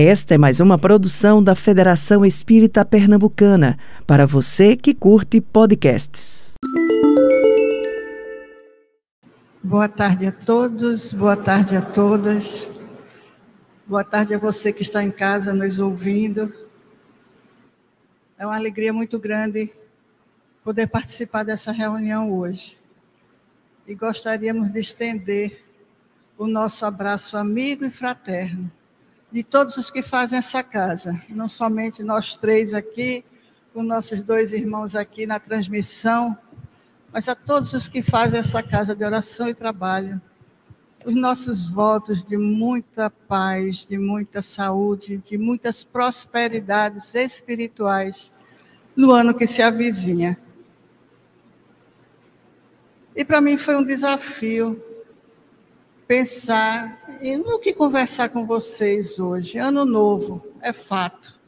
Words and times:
Esta 0.00 0.36
é 0.36 0.38
mais 0.38 0.60
uma 0.60 0.78
produção 0.78 1.42
da 1.42 1.56
Federação 1.56 2.24
Espírita 2.24 2.84
Pernambucana, 2.84 3.76
para 4.06 4.28
você 4.28 4.76
que 4.76 4.94
curte 4.94 5.40
podcasts. 5.40 6.52
Boa 9.60 9.88
tarde 9.88 10.26
a 10.26 10.30
todos, 10.30 11.12
boa 11.12 11.36
tarde 11.36 11.74
a 11.74 11.82
todas. 11.82 12.64
Boa 13.88 14.04
tarde 14.04 14.34
a 14.34 14.38
você 14.38 14.72
que 14.72 14.82
está 14.82 15.02
em 15.02 15.10
casa 15.10 15.52
nos 15.52 15.80
ouvindo. 15.80 16.54
É 18.38 18.46
uma 18.46 18.54
alegria 18.54 18.92
muito 18.92 19.18
grande 19.18 19.68
poder 20.62 20.86
participar 20.86 21.42
dessa 21.42 21.72
reunião 21.72 22.32
hoje. 22.32 22.78
E 23.84 23.96
gostaríamos 23.96 24.70
de 24.70 24.78
estender 24.78 25.60
o 26.38 26.46
nosso 26.46 26.86
abraço 26.86 27.36
amigo 27.36 27.84
e 27.84 27.90
fraterno 27.90 28.77
de 29.30 29.42
todos 29.42 29.76
os 29.76 29.90
que 29.90 30.02
fazem 30.02 30.38
essa 30.38 30.62
casa, 30.62 31.20
não 31.28 31.48
somente 31.48 32.02
nós 32.02 32.36
três 32.36 32.72
aqui, 32.72 33.24
com 33.74 33.82
nossos 33.82 34.22
dois 34.22 34.52
irmãos 34.52 34.94
aqui 34.94 35.26
na 35.26 35.38
transmissão, 35.38 36.36
mas 37.12 37.28
a 37.28 37.34
todos 37.34 37.72
os 37.74 37.86
que 37.86 38.02
fazem 38.02 38.40
essa 38.40 38.62
casa 38.62 38.96
de 38.96 39.04
oração 39.04 39.48
e 39.48 39.54
trabalho. 39.54 40.20
Os 41.04 41.14
nossos 41.14 41.70
votos 41.70 42.24
de 42.24 42.36
muita 42.36 43.08
paz, 43.10 43.86
de 43.86 43.98
muita 43.98 44.42
saúde, 44.42 45.18
de 45.18 45.38
muitas 45.38 45.84
prosperidades 45.84 47.14
espirituais 47.14 48.32
no 48.96 49.12
ano 49.12 49.34
que 49.34 49.46
se 49.46 49.62
avizinha. 49.62 50.36
E 53.14 53.24
para 53.24 53.40
mim 53.40 53.56
foi 53.56 53.76
um 53.76 53.84
desafio 53.84 54.82
pensar 56.08 56.98
e 57.20 57.36
no 57.36 57.58
que 57.58 57.74
conversar 57.74 58.30
com 58.30 58.46
vocês 58.46 59.18
hoje. 59.18 59.58
Ano 59.58 59.84
novo, 59.84 60.42
é 60.62 60.72
fato. 60.72 61.38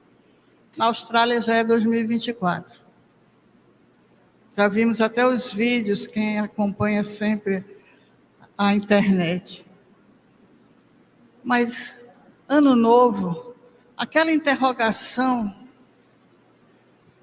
Na 0.77 0.85
Austrália 0.85 1.41
já 1.41 1.55
é 1.55 1.65
2024. 1.65 2.79
Já 4.55 4.69
vimos 4.69 5.01
até 5.01 5.27
os 5.27 5.51
vídeos, 5.51 6.07
quem 6.07 6.39
acompanha 6.39 7.03
sempre 7.03 7.65
a 8.57 8.75
internet. 8.75 9.65
Mas, 11.43 12.43
ano 12.47 12.77
novo, 12.77 13.55
aquela 13.97 14.31
interrogação 14.31 15.55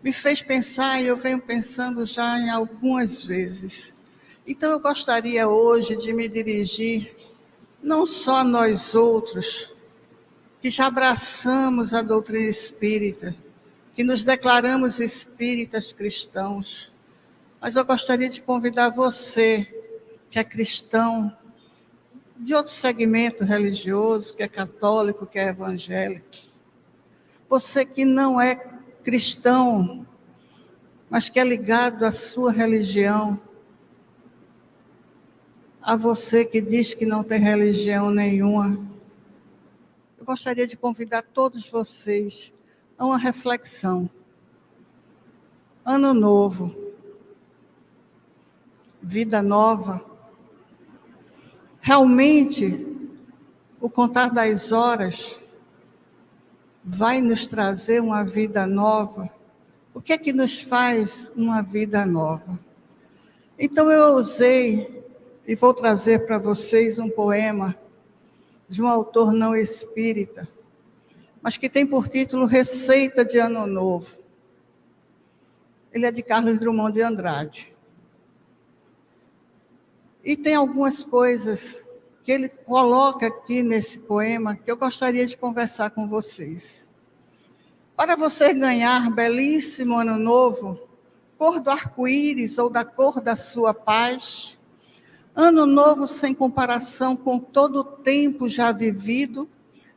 me 0.01 0.11
fez 0.11 0.41
pensar, 0.41 1.01
e 1.01 1.05
eu 1.05 1.17
venho 1.17 1.39
pensando 1.39 2.03
já 2.05 2.39
em 2.39 2.49
algumas 2.49 3.23
vezes. 3.23 4.01
Então, 4.47 4.71
eu 4.71 4.79
gostaria 4.79 5.47
hoje 5.47 5.95
de 5.95 6.13
me 6.13 6.27
dirigir 6.27 7.16
não 7.87 8.05
só 8.05 8.43
nós 8.43 8.93
outros, 8.93 9.73
que 10.59 10.69
já 10.69 10.87
abraçamos 10.87 11.93
a 11.93 12.01
doutrina 12.01 12.49
espírita, 12.49 13.33
que 13.95 14.03
nos 14.03 14.23
declaramos 14.23 14.99
espíritas 14.99 15.93
cristãos, 15.93 16.91
mas 17.61 17.77
eu 17.77 17.85
gostaria 17.85 18.27
de 18.27 18.41
convidar 18.41 18.89
você, 18.89 19.65
que 20.29 20.37
é 20.37 20.43
cristão, 20.43 21.33
de 22.35 22.53
outro 22.53 22.73
segmento 22.73 23.45
religioso, 23.45 24.35
que 24.35 24.43
é 24.43 24.49
católico, 24.49 25.25
que 25.25 25.39
é 25.39 25.47
evangélico, 25.47 26.27
você 27.47 27.85
que 27.85 28.03
não 28.03 28.39
é 28.39 28.55
cristão, 29.01 30.05
mas 31.09 31.29
que 31.29 31.39
é 31.39 31.43
ligado 31.45 32.03
à 32.03 32.11
sua 32.11 32.51
religião, 32.51 33.41
a 35.87 35.95
você 35.95 36.43
que 36.43 36.59
diz 36.59 36.93
que 36.93 37.05
não 37.05 37.23
tem 37.23 37.39
religião 37.39 38.11
nenhuma, 38.11 38.77
eu 40.19 40.25
gostaria 40.25 40.67
de 40.67 40.75
convidar 40.75 41.21
todos 41.21 41.65
vocês 41.65 42.51
a 42.97 43.05
uma 43.05 43.17
reflexão. 43.17 44.09
Ano 45.85 46.13
novo, 46.13 46.75
vida 49.01 49.41
nova. 49.41 50.03
Realmente, 51.79 52.85
o 53.79 53.89
contar 53.89 54.29
das 54.29 54.73
horas 54.73 55.39
vai 56.83 57.21
nos 57.21 57.45
trazer 57.45 58.01
uma 58.01 58.25
vida 58.25 58.67
nova. 58.67 59.29
O 59.93 60.01
que 60.01 60.11
é 60.11 60.17
que 60.17 60.33
nos 60.33 60.59
faz 60.59 61.31
uma 61.33 61.61
vida 61.61 62.05
nova? 62.05 62.59
Então 63.57 63.89
eu 63.89 64.17
usei 64.17 64.96
e 65.47 65.55
vou 65.55 65.73
trazer 65.73 66.25
para 66.25 66.37
vocês 66.37 66.99
um 66.99 67.09
poema 67.09 67.73
de 68.67 68.81
um 68.81 68.87
autor 68.87 69.31
não 69.31 69.55
espírita, 69.55 70.45
mas 71.41 71.55
que 71.55 71.69
tem 71.69 71.87
por 71.87 72.09
título 72.09 72.45
Receita 72.45 73.23
de 73.23 73.39
Ano 73.39 73.65
Novo. 73.65 74.17
Ele 75.93 76.05
é 76.05 76.11
de 76.11 76.21
Carlos 76.21 76.59
Drummond 76.59 76.93
de 76.93 77.01
Andrade. 77.01 77.73
E 80.21 80.35
tem 80.35 80.53
algumas 80.53 81.01
coisas 81.01 81.81
que 82.25 82.31
ele 82.33 82.49
coloca 82.49 83.27
aqui 83.27 83.63
nesse 83.63 83.99
poema 83.99 84.53
que 84.57 84.69
eu 84.69 84.75
gostaria 84.75 85.25
de 85.25 85.37
conversar 85.37 85.91
com 85.91 86.09
vocês. 86.09 86.85
Para 87.95 88.17
você 88.17 88.53
ganhar 88.53 89.09
belíssimo 89.11 89.97
ano 89.97 90.17
novo, 90.17 90.77
cor 91.37 91.61
do 91.61 91.69
arco-íris 91.69 92.57
ou 92.57 92.69
da 92.69 92.83
cor 92.83 93.21
da 93.21 93.37
sua 93.37 93.73
paz, 93.73 94.56
Ano 95.39 95.67
novo 95.67 96.07
sem 96.07 96.33
comparação 96.33 97.15
com 97.15 97.37
todo 97.37 97.81
o 97.81 97.83
tempo 97.83 98.47
já 98.47 98.71
vivido, 98.71 99.47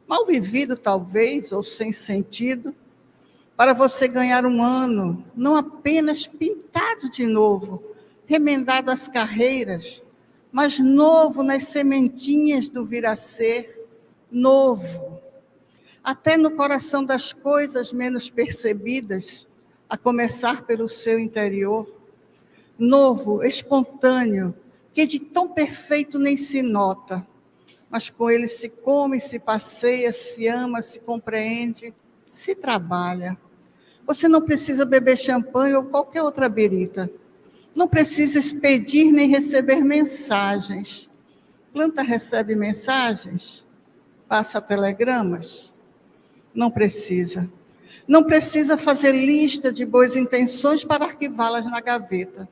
mal 0.07 0.27
vivido 0.27 0.77
talvez, 0.77 1.51
ou 1.51 1.65
sem 1.65 1.95
sentido, 1.95 2.75
para 3.57 3.73
você 3.73 4.07
ganhar 4.07 4.45
um 4.45 4.63
ano, 4.63 5.25
não 5.35 5.57
apenas 5.57 6.27
pintado 6.27 7.09
de 7.09 7.27
novo, 7.27 7.83
remendado 8.27 8.91
as 8.91 9.09
carreiras, 9.09 10.03
mas 10.53 10.79
novo 10.79 11.43
nas 11.43 11.65
sementinhas 11.65 12.69
do 12.69 12.85
vir 12.85 13.07
a 13.07 13.17
ser, 13.17 13.89
novo. 14.31 15.23
Até 16.05 16.37
no 16.37 16.51
coração 16.51 17.03
das 17.03 17.33
coisas 17.33 17.95
menos 17.95 18.29
percebidas, 18.29 19.49
a 19.89 19.97
começar 19.97 20.67
pelo 20.67 20.87
seu 20.87 21.19
interior. 21.19 21.89
Novo, 22.79 23.43
espontâneo, 23.43 24.55
que 24.93 25.07
de 25.07 25.21
tão 25.21 25.49
perfeito 25.49 26.19
nem 26.19 26.37
se 26.37 26.63
nota, 26.63 27.27
mas 27.89 28.11
com 28.11 28.31
ele 28.31 28.47
se 28.47 28.69
come, 28.69 29.21
se 29.21 29.41
passeia, 29.41 30.13
se 30.13 30.47
ama, 30.47 30.83
se 30.83 31.01
compreende, 31.01 31.95
se 32.31 32.55
trabalha. 32.55 33.37
Você 34.07 34.29
não 34.29 34.43
precisa 34.43 34.85
beber 34.85 35.17
champanhe 35.17 35.75
ou 35.75 35.85
qualquer 35.85 36.23
outra 36.23 36.49
berita. 36.49 37.11
Não 37.75 37.87
precisa 37.87 38.39
expedir 38.39 39.13
nem 39.13 39.29
receber 39.29 39.83
mensagens. 39.83 41.09
Planta 41.73 42.03
recebe 42.03 42.55
mensagens? 42.55 43.65
Passa 44.29 44.61
telegramas? 44.61 45.73
Não 46.53 46.71
precisa. 46.71 47.51
Não 48.07 48.25
precisa 48.25 48.77
fazer 48.77 49.13
lista 49.13 49.73
de 49.73 49.85
boas 49.85 50.17
intenções 50.17 50.83
para 50.85 51.05
arquivá-las 51.05 51.67
na 51.67 51.81
gaveta 51.81 52.49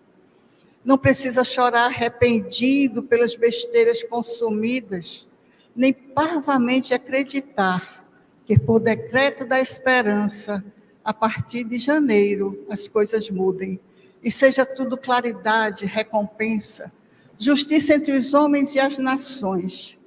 não 0.88 0.96
precisa 0.96 1.44
chorar 1.44 1.84
arrependido 1.84 3.02
pelas 3.02 3.34
besteiras 3.34 4.02
consumidas, 4.02 5.28
nem 5.76 5.92
parvamente 5.92 6.94
acreditar 6.94 8.08
que, 8.46 8.58
por 8.58 8.80
decreto 8.80 9.44
da 9.44 9.60
esperança, 9.60 10.64
a 11.04 11.12
partir 11.12 11.64
de 11.64 11.78
janeiro 11.78 12.64
as 12.70 12.88
coisas 12.88 13.28
mudem. 13.28 13.78
E 14.24 14.32
seja 14.32 14.64
tudo 14.64 14.96
claridade, 14.96 15.84
recompensa, 15.84 16.90
justiça 17.36 17.92
entre 17.94 18.12
os 18.12 18.32
homens 18.32 18.74
e 18.74 18.80
as 18.80 18.96
nações, 18.96 19.98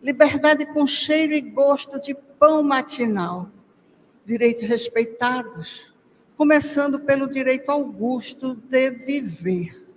liberdade 0.00 0.64
com 0.64 0.86
cheiro 0.86 1.32
e 1.32 1.40
gosto 1.40 2.00
de 2.00 2.14
pão 2.38 2.62
matinal, 2.62 3.50
direitos 4.24 4.62
respeitados, 4.62 5.92
começando 6.36 7.00
pelo 7.00 7.26
direito 7.26 7.68
augusto 7.68 8.54
de 8.54 8.90
viver 8.90 9.89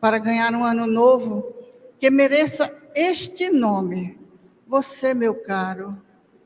para 0.00 0.18
ganhar 0.18 0.52
um 0.54 0.64
ano 0.64 0.86
novo 0.86 1.54
que 1.98 2.10
mereça 2.10 2.74
este 2.94 3.50
nome. 3.50 4.18
Você, 4.66 5.12
meu 5.12 5.34
caro, 5.34 6.00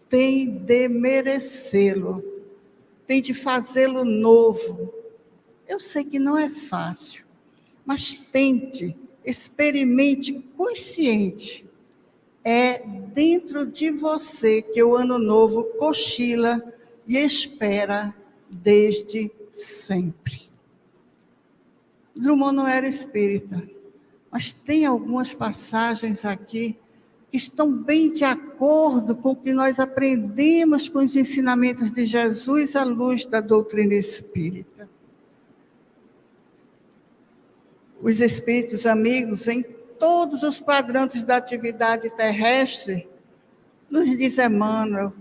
tem 0.08 0.58
de 0.58 0.88
merecê-lo, 0.88 2.22
tem 3.06 3.22
de 3.22 3.32
fazê-lo 3.32 4.04
novo. 4.04 4.92
Eu 5.68 5.78
sei 5.78 6.04
que 6.04 6.18
não 6.18 6.36
é 6.36 6.50
fácil, 6.50 7.24
mas 7.86 8.14
tente, 8.14 8.96
experimente 9.24 10.32
consciente. 10.56 11.64
É 12.42 12.86
dentro 12.86 13.64
de 13.64 13.90
você 13.90 14.60
que 14.60 14.82
o 14.82 14.96
ano 14.96 15.18
novo 15.18 15.64
cochila 15.78 16.62
e 17.06 17.16
espera 17.16 18.14
desde 18.50 19.30
sempre. 19.50 20.44
Drummond 22.14 22.56
não 22.56 22.69
era 22.69 22.87
espírita, 22.87 23.62
mas 24.31 24.52
tem 24.52 24.87
algumas 24.87 25.34
passagens 25.34 26.25
aqui 26.25 26.76
que 27.31 27.37
estão 27.37 27.76
bem 27.76 28.12
de 28.12 28.22
acordo 28.22 29.16
com 29.16 29.31
o 29.31 29.37
que 29.37 29.52
nós 29.52 29.81
aprendemos 29.81 30.88
com 30.88 31.00
os 31.00 31.16
ensinamentos 31.16 31.90
de 31.90 32.06
Jesus 32.06 32.76
à 32.76 32.84
luz 32.84 33.26
da 33.26 33.40
doutrina 33.40 33.94
espírita. 33.94 34.88
Os 38.00 38.20
espíritos 38.20 38.87
amigos, 38.87 39.49
em 39.49 39.62
todos 39.99 40.43
os 40.43 40.61
quadrantes 40.61 41.25
da 41.25 41.37
atividade 41.37 42.11
terrestre, 42.11 43.08
nos 43.90 44.08
diz 44.16 44.38
Emmanuel, 44.38 45.12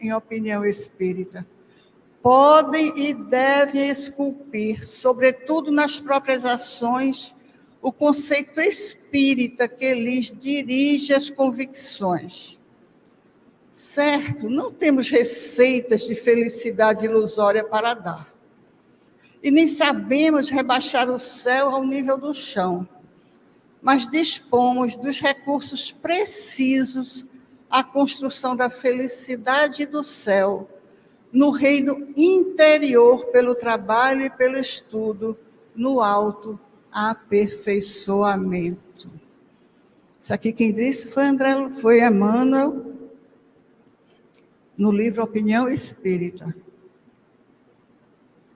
em 0.00 0.12
opinião 0.12 0.64
espírita, 0.64 1.46
podem 2.22 2.92
e 2.96 3.14
devem 3.14 3.88
esculpir, 3.88 4.86
sobretudo 4.86 5.70
nas 5.70 5.98
próprias 5.98 6.44
ações, 6.44 7.34
o 7.80 7.92
conceito 7.92 8.60
espírita 8.60 9.68
que 9.68 9.94
lhes 9.94 10.32
dirige 10.32 11.14
as 11.14 11.30
convicções. 11.30 12.58
Certo, 13.72 14.50
não 14.50 14.72
temos 14.72 15.08
receitas 15.08 16.02
de 16.02 16.16
felicidade 16.16 17.06
ilusória 17.06 17.62
para 17.62 17.94
dar. 17.94 18.34
E 19.40 19.52
nem 19.52 19.68
sabemos 19.68 20.50
rebaixar 20.50 21.08
o 21.08 21.18
céu 21.18 21.70
ao 21.70 21.84
nível 21.84 22.18
do 22.18 22.34
chão. 22.34 22.88
Mas 23.80 24.10
dispomos 24.10 24.96
dos 24.96 25.20
recursos 25.20 25.92
precisos 25.92 27.24
à 27.70 27.84
construção 27.84 28.56
da 28.56 28.68
felicidade 28.68 29.86
do 29.86 30.02
céu 30.02 30.68
no 31.32 31.50
reino 31.50 32.08
interior 32.16 33.26
pelo 33.26 33.54
trabalho 33.54 34.22
e 34.22 34.30
pelo 34.30 34.58
estudo 34.58 35.36
no 35.74 36.00
alto 36.00 36.58
aperfeiçoamento. 36.90 39.10
Isso 40.20 40.34
aqui 40.34 40.52
quem 40.52 40.72
disse 40.72 41.06
foi 41.08 41.24
André, 41.24 41.70
foi 41.70 42.00
Emmanuel, 42.00 42.92
no 44.76 44.92
livro 44.92 45.22
Opinião 45.22 45.68
Espírita. 45.68 46.54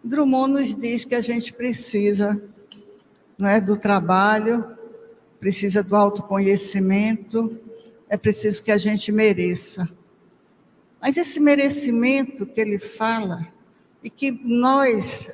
Drummond 0.04 0.52
nos 0.52 0.74
diz 0.74 1.04
que 1.04 1.14
a 1.14 1.20
gente 1.20 1.52
precisa 1.52 2.42
não 3.38 3.48
é, 3.48 3.60
do 3.60 3.76
trabalho, 3.76 4.64
precisa 5.40 5.82
do 5.82 5.96
autoconhecimento, 5.96 7.58
é 8.08 8.16
preciso 8.16 8.62
que 8.62 8.70
a 8.70 8.78
gente 8.78 9.10
mereça. 9.10 9.88
Mas 11.02 11.16
esse 11.16 11.40
merecimento 11.40 12.46
que 12.46 12.60
ele 12.60 12.78
fala, 12.78 13.52
e 14.04 14.08
que 14.08 14.30
nós, 14.30 15.26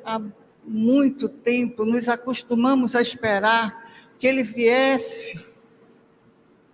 muito 0.64 1.28
tempo 1.28 1.84
nos 1.84 2.08
acostumamos 2.08 2.94
a 2.94 3.02
esperar 3.02 3.92
que 4.18 4.26
ele 4.26 4.42
viesse 4.42 5.44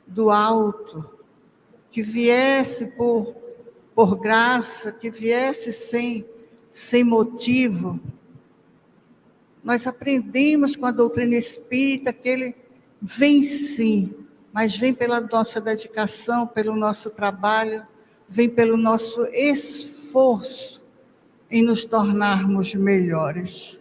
do 0.07 0.31
alto, 0.31 1.11
que 1.91 2.05
viesse 2.05 2.97
por, 2.97 3.35
por 3.97 4.15
graça, 4.15 4.93
que 4.93 5.11
viesse 5.11 5.73
sem, 5.73 6.25
sem 6.71 7.03
motivo. 7.03 7.99
Nós 9.63 9.89
aprendemos 9.89 10.77
com 10.77 10.87
a 10.87 10.93
doutrina 10.93 11.35
espírita 11.35 12.13
que 12.13 12.29
ele 12.29 12.55
vem 13.03 13.43
sim, 13.43 14.25
mas 14.53 14.77
vem 14.77 14.95
pela 14.95 15.21
nossa 15.21 15.61
dedicação, 15.61 16.47
pelo 16.47 16.77
nosso 16.77 17.11
trabalho, 17.11 17.85
vem 18.29 18.49
pelo 18.49 18.77
nosso 18.77 19.25
esforço 19.27 20.83
em 21.51 21.63
nos 21.63 21.85
tornarmos 21.85 22.75
melhores. 22.75 23.79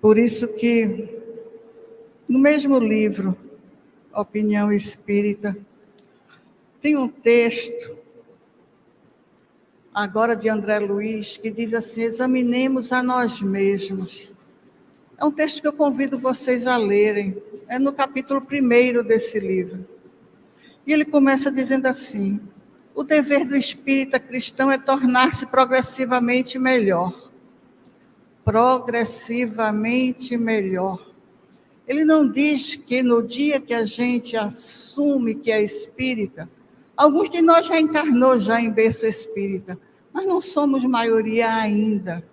Por 0.00 0.18
isso 0.18 0.48
que 0.54 1.16
no 2.28 2.38
mesmo 2.38 2.78
livro, 2.78 3.36
Opinião 4.12 4.72
Espírita, 4.72 5.56
tem 6.80 6.96
um 6.96 7.08
texto, 7.08 7.98
agora 9.92 10.34
de 10.34 10.48
André 10.48 10.78
Luiz, 10.78 11.36
que 11.36 11.50
diz 11.50 11.72
assim: 11.72 12.02
examinemos 12.02 12.92
a 12.92 13.02
nós 13.02 13.40
mesmos. 13.40 14.32
É 15.18 15.24
um 15.24 15.30
texto 15.30 15.60
que 15.60 15.68
eu 15.68 15.72
convido 15.72 16.18
vocês 16.18 16.66
a 16.66 16.76
lerem, 16.76 17.40
é 17.68 17.78
no 17.78 17.92
capítulo 17.92 18.40
primeiro 18.40 19.02
desse 19.02 19.38
livro. 19.38 19.95
E 20.86 20.92
ele 20.92 21.04
começa 21.04 21.50
dizendo 21.50 21.86
assim: 21.86 22.40
o 22.94 23.02
dever 23.02 23.46
do 23.46 23.56
espírita 23.56 24.20
cristão 24.20 24.70
é 24.70 24.78
tornar-se 24.78 25.46
progressivamente 25.46 26.58
melhor 26.58 27.26
progressivamente 28.46 30.38
melhor. 30.38 31.04
Ele 31.86 32.04
não 32.04 32.30
diz 32.30 32.76
que 32.76 33.02
no 33.02 33.20
dia 33.20 33.60
que 33.60 33.74
a 33.74 33.84
gente 33.84 34.36
assume 34.36 35.34
que 35.34 35.50
é 35.50 35.60
espírita, 35.60 36.48
alguns 36.96 37.28
de 37.28 37.42
nós 37.42 37.66
já 37.66 37.80
encarnou 37.80 38.38
já 38.38 38.60
em 38.60 38.70
berço 38.70 39.04
espírita, 39.04 39.76
mas 40.12 40.24
não 40.28 40.40
somos 40.40 40.84
maioria 40.84 41.52
ainda. 41.56 42.24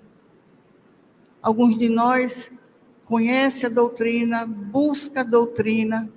Alguns 1.41 1.79
de 1.79 1.89
nós 1.89 2.51
conhece 3.05 3.65
a 3.65 3.69
doutrina, 3.69 4.45
busca 4.45 5.21
a 5.21 5.23
doutrina 5.23 6.07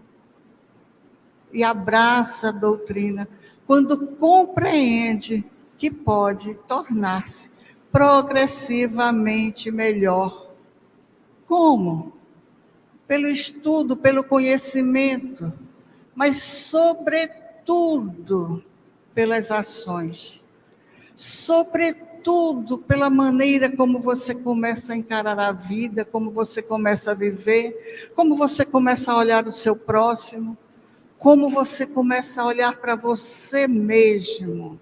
e 1.56 1.64
abraça 1.64 2.50
a 2.50 2.52
doutrina 2.52 3.26
quando 3.66 4.08
compreende 4.16 5.42
que 5.78 5.90
pode 5.90 6.52
tornar-se 6.68 7.50
progressivamente 7.90 9.70
melhor. 9.70 10.50
Como? 11.48 12.12
Pelo 13.08 13.26
estudo, 13.26 13.96
pelo 13.96 14.22
conhecimento, 14.22 15.50
mas, 16.14 16.42
sobretudo, 16.42 17.02
pelas 19.14 19.50
ações. 19.50 20.44
Sobretudo, 21.14 22.76
pela 22.76 23.08
maneira 23.08 23.74
como 23.74 23.98
você 23.98 24.34
começa 24.34 24.92
a 24.92 24.96
encarar 24.96 25.40
a 25.40 25.52
vida, 25.52 26.04
como 26.04 26.30
você 26.30 26.60
começa 26.60 27.12
a 27.12 27.14
viver, 27.14 28.12
como 28.14 28.36
você 28.36 28.62
começa 28.62 29.10
a 29.10 29.16
olhar 29.16 29.46
o 29.46 29.52
seu 29.52 29.74
próximo, 29.74 30.58
como 31.18 31.50
você 31.50 31.86
começa 31.86 32.42
a 32.42 32.46
olhar 32.46 32.76
para 32.76 32.94
você 32.94 33.66
mesmo 33.66 34.78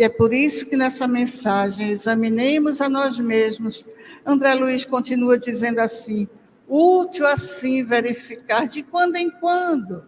e 0.00 0.02
é 0.02 0.08
por 0.08 0.32
isso 0.32 0.64
que 0.64 0.76
nessa 0.76 1.06
mensagem, 1.06 1.90
examinemos 1.90 2.80
a 2.80 2.88
nós 2.88 3.18
mesmos. 3.18 3.84
André 4.24 4.54
Luiz 4.54 4.84
continua 4.84 5.38
dizendo 5.38 5.78
assim: 5.78 6.28
útil 6.66 7.26
assim 7.26 7.84
verificar 7.84 8.66
de 8.66 8.82
quando 8.82 9.16
em 9.16 9.30
quando, 9.30 10.04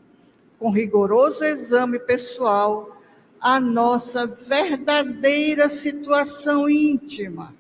com 0.59 0.71
rigoroso 0.71 1.45
exame 1.45 1.99
pessoal, 1.99 2.97
a 3.39 3.59
nossa 3.59 4.27
verdadeira 4.27 5.69
situação 5.69 6.71
íntima. 6.71 7.55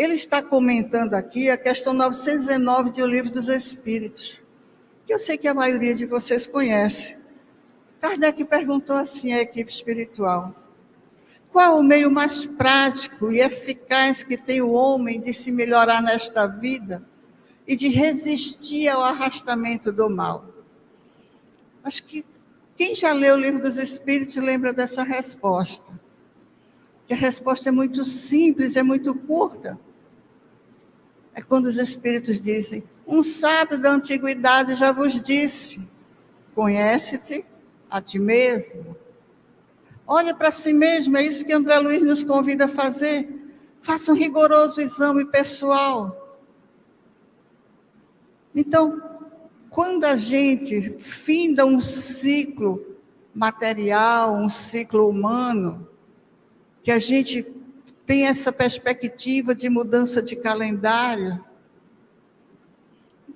Ele 0.00 0.14
está 0.14 0.42
comentando 0.42 1.12
aqui 1.12 1.50
a 1.50 1.58
questão 1.58 1.92
919 1.92 2.90
de 2.90 3.02
O 3.02 3.06
Livro 3.06 3.30
dos 3.30 3.50
Espíritos, 3.50 4.40
que 5.06 5.12
eu 5.12 5.18
sei 5.18 5.36
que 5.36 5.46
a 5.46 5.52
maioria 5.52 5.94
de 5.94 6.06
vocês 6.06 6.46
conhece. 6.46 7.22
Kardec 8.00 8.42
perguntou 8.46 8.96
assim 8.96 9.34
à 9.34 9.42
equipe 9.42 9.70
espiritual: 9.70 10.54
qual 11.52 11.78
o 11.78 11.82
meio 11.82 12.10
mais 12.10 12.46
prático 12.46 13.30
e 13.30 13.40
eficaz 13.40 14.22
que 14.22 14.38
tem 14.38 14.62
o 14.62 14.70
homem 14.70 15.20
de 15.20 15.34
se 15.34 15.52
melhorar 15.52 16.02
nesta 16.02 16.46
vida 16.46 17.06
e 17.66 17.76
de 17.76 17.88
resistir 17.88 18.88
ao 18.88 19.04
arrastamento 19.04 19.92
do 19.92 20.08
mal? 20.08 20.46
Acho 21.84 22.04
que 22.04 22.24
quem 22.74 22.94
já 22.94 23.12
leu 23.12 23.34
o 23.34 23.38
livro 23.38 23.60
dos 23.60 23.76
Espíritos 23.76 24.34
lembra 24.36 24.72
dessa 24.72 25.02
resposta. 25.02 25.92
Que 27.06 27.12
a 27.12 27.16
resposta 27.18 27.68
é 27.68 27.72
muito 27.72 28.02
simples, 28.02 28.76
é 28.76 28.82
muito 28.82 29.14
curta. 29.14 29.78
É 31.34 31.42
quando 31.42 31.66
os 31.66 31.76
Espíritos 31.76 32.40
dizem: 32.40 32.82
Um 33.06 33.22
sábio 33.22 33.78
da 33.78 33.90
antiguidade 33.90 34.74
já 34.74 34.92
vos 34.92 35.20
disse: 35.20 35.88
Conhece-te 36.54 37.44
a 37.88 38.00
ti 38.00 38.18
mesmo. 38.18 38.96
Olha 40.06 40.34
para 40.34 40.50
si 40.50 40.72
mesmo, 40.72 41.16
é 41.16 41.24
isso 41.24 41.44
que 41.44 41.52
André 41.52 41.78
Luiz 41.78 42.02
nos 42.02 42.22
convida 42.22 42.64
a 42.64 42.68
fazer. 42.68 43.28
Faça 43.80 44.10
um 44.10 44.14
rigoroso 44.14 44.80
exame 44.80 45.24
pessoal. 45.24 46.38
Então, 48.54 49.00
quando 49.70 50.04
a 50.04 50.16
gente 50.16 50.98
finda 50.98 51.64
um 51.64 51.80
ciclo 51.80 52.84
material, 53.32 54.34
um 54.34 54.48
ciclo 54.48 55.08
humano, 55.08 55.88
que 56.82 56.90
a 56.90 56.98
gente 56.98 57.42
tem 58.10 58.26
essa 58.26 58.50
perspectiva 58.50 59.54
de 59.54 59.68
mudança 59.68 60.20
de 60.20 60.34
calendário, 60.34 61.44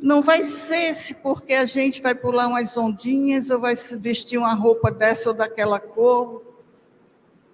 não 0.00 0.20
vai 0.20 0.42
ser 0.42 0.92
se 0.94 1.22
porque 1.22 1.52
a 1.52 1.64
gente 1.64 2.02
vai 2.02 2.12
pular 2.12 2.48
umas 2.48 2.76
ondinhas 2.76 3.50
ou 3.50 3.60
vai 3.60 3.76
se 3.76 3.96
vestir 3.96 4.36
uma 4.36 4.52
roupa 4.52 4.90
dessa 4.90 5.28
ou 5.28 5.36
daquela 5.36 5.78
cor. 5.78 6.42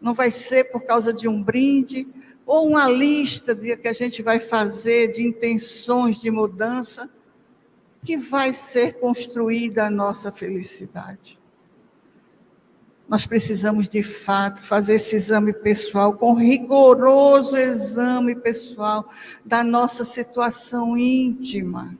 Não 0.01 0.15
vai 0.15 0.31
ser 0.31 0.73
por 0.73 0.87
causa 0.87 1.13
de 1.13 1.29
um 1.29 1.43
brinde 1.43 2.09
ou 2.47 2.67
uma 2.67 2.89
lista 2.89 3.55
de, 3.55 3.77
que 3.77 3.89
a 3.89 3.93
gente 3.93 4.23
vai 4.23 4.41
fazer 4.41 5.11
de 5.11 5.23
intenções 5.23 6.19
de 6.23 6.31
mudança 6.31 7.07
que 8.03 8.17
vai 8.17 8.55
ser 8.55 8.99
construída 8.99 9.85
a 9.85 9.91
nossa 9.91 10.33
felicidade. 10.33 11.39
Nós 13.11 13.27
precisamos, 13.27 13.89
de 13.89 14.05
fato, 14.05 14.63
fazer 14.63 14.95
esse 14.95 15.17
exame 15.17 15.53
pessoal, 15.53 16.17
com 16.17 16.33
rigoroso 16.35 17.57
exame 17.57 18.37
pessoal 18.37 19.11
da 19.45 19.65
nossa 19.65 20.05
situação 20.05 20.97
íntima. 20.97 21.99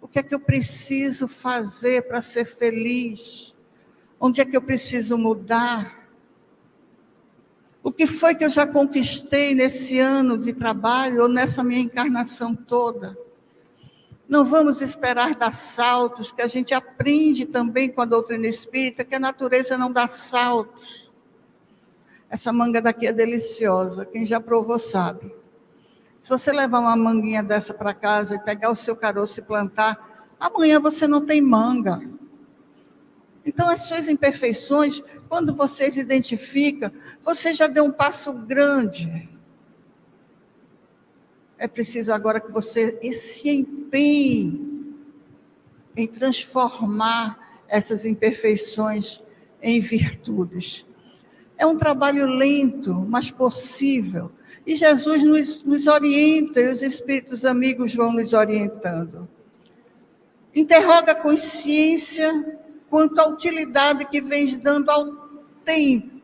O 0.00 0.08
que 0.08 0.18
é 0.18 0.22
que 0.22 0.34
eu 0.34 0.40
preciso 0.40 1.28
fazer 1.28 2.08
para 2.08 2.22
ser 2.22 2.46
feliz? 2.46 3.54
Onde 4.18 4.40
é 4.40 4.46
que 4.46 4.56
eu 4.56 4.62
preciso 4.62 5.18
mudar? 5.18 6.08
O 7.82 7.92
que 7.92 8.06
foi 8.06 8.34
que 8.34 8.46
eu 8.46 8.50
já 8.50 8.66
conquistei 8.66 9.54
nesse 9.54 9.98
ano 9.98 10.38
de 10.38 10.54
trabalho 10.54 11.24
ou 11.24 11.28
nessa 11.28 11.62
minha 11.62 11.80
encarnação 11.80 12.56
toda? 12.56 13.14
Não 14.30 14.44
vamos 14.44 14.80
esperar 14.80 15.34
dar 15.34 15.52
saltos, 15.52 16.30
que 16.30 16.40
a 16.40 16.46
gente 16.46 16.72
aprende 16.72 17.46
também 17.46 17.90
com 17.90 18.00
a 18.00 18.04
doutrina 18.04 18.46
espírita 18.46 19.04
que 19.04 19.16
a 19.16 19.18
natureza 19.18 19.76
não 19.76 19.92
dá 19.92 20.06
saltos. 20.06 21.10
Essa 22.30 22.52
manga 22.52 22.80
daqui 22.80 23.08
é 23.08 23.12
deliciosa, 23.12 24.06
quem 24.06 24.24
já 24.24 24.38
provou 24.38 24.78
sabe. 24.78 25.34
Se 26.20 26.28
você 26.28 26.52
levar 26.52 26.78
uma 26.78 26.94
manguinha 26.94 27.42
dessa 27.42 27.74
para 27.74 27.92
casa 27.92 28.36
e 28.36 28.44
pegar 28.44 28.70
o 28.70 28.76
seu 28.76 28.94
caroço 28.94 29.40
e 29.40 29.42
plantar, 29.42 30.28
amanhã 30.38 30.78
você 30.78 31.08
não 31.08 31.26
tem 31.26 31.42
manga. 31.42 32.00
Então, 33.44 33.68
as 33.68 33.82
suas 33.82 34.08
imperfeições, 34.08 35.02
quando 35.28 35.56
vocês 35.56 35.96
identificam, 35.96 36.92
você 37.24 37.52
já 37.52 37.66
deu 37.66 37.82
um 37.82 37.90
passo 37.90 38.46
grande. 38.46 39.28
É 41.60 41.68
preciso 41.68 42.10
agora 42.10 42.40
que 42.40 42.50
você 42.50 43.12
se 43.12 43.50
empenhe 43.50 44.96
em 45.94 46.06
transformar 46.06 47.60
essas 47.68 48.06
imperfeições 48.06 49.20
em 49.60 49.78
virtudes. 49.78 50.86
É 51.58 51.66
um 51.66 51.76
trabalho 51.76 52.24
lento, 52.24 52.94
mas 52.94 53.30
possível. 53.30 54.32
E 54.66 54.74
Jesus 54.74 55.22
nos, 55.22 55.62
nos 55.62 55.86
orienta, 55.86 56.62
e 56.62 56.72
os 56.72 56.80
espíritos 56.80 57.44
amigos 57.44 57.94
vão 57.94 58.10
nos 58.10 58.32
orientando. 58.32 59.28
Interroga 60.54 61.12
a 61.12 61.14
consciência 61.14 62.32
quanto 62.88 63.18
à 63.18 63.28
utilidade 63.28 64.06
que 64.06 64.22
vens 64.22 64.56
dando 64.56 64.88
ao 64.88 65.12
tempo 65.62 66.19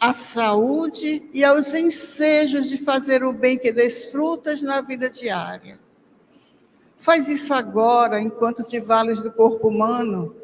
à 0.00 0.12
saúde 0.12 1.28
e 1.32 1.44
aos 1.44 1.72
ensejos 1.74 2.68
de 2.68 2.76
fazer 2.76 3.24
o 3.24 3.32
bem 3.32 3.58
que 3.58 3.72
desfrutas 3.72 4.60
na 4.60 4.80
vida 4.80 5.08
diária. 5.08 5.78
Faz 6.98 7.28
isso 7.28 7.54
agora, 7.54 8.20
enquanto 8.20 8.64
te 8.64 8.80
vales 8.80 9.20
do 9.20 9.30
corpo 9.30 9.68
humano, 9.68 10.34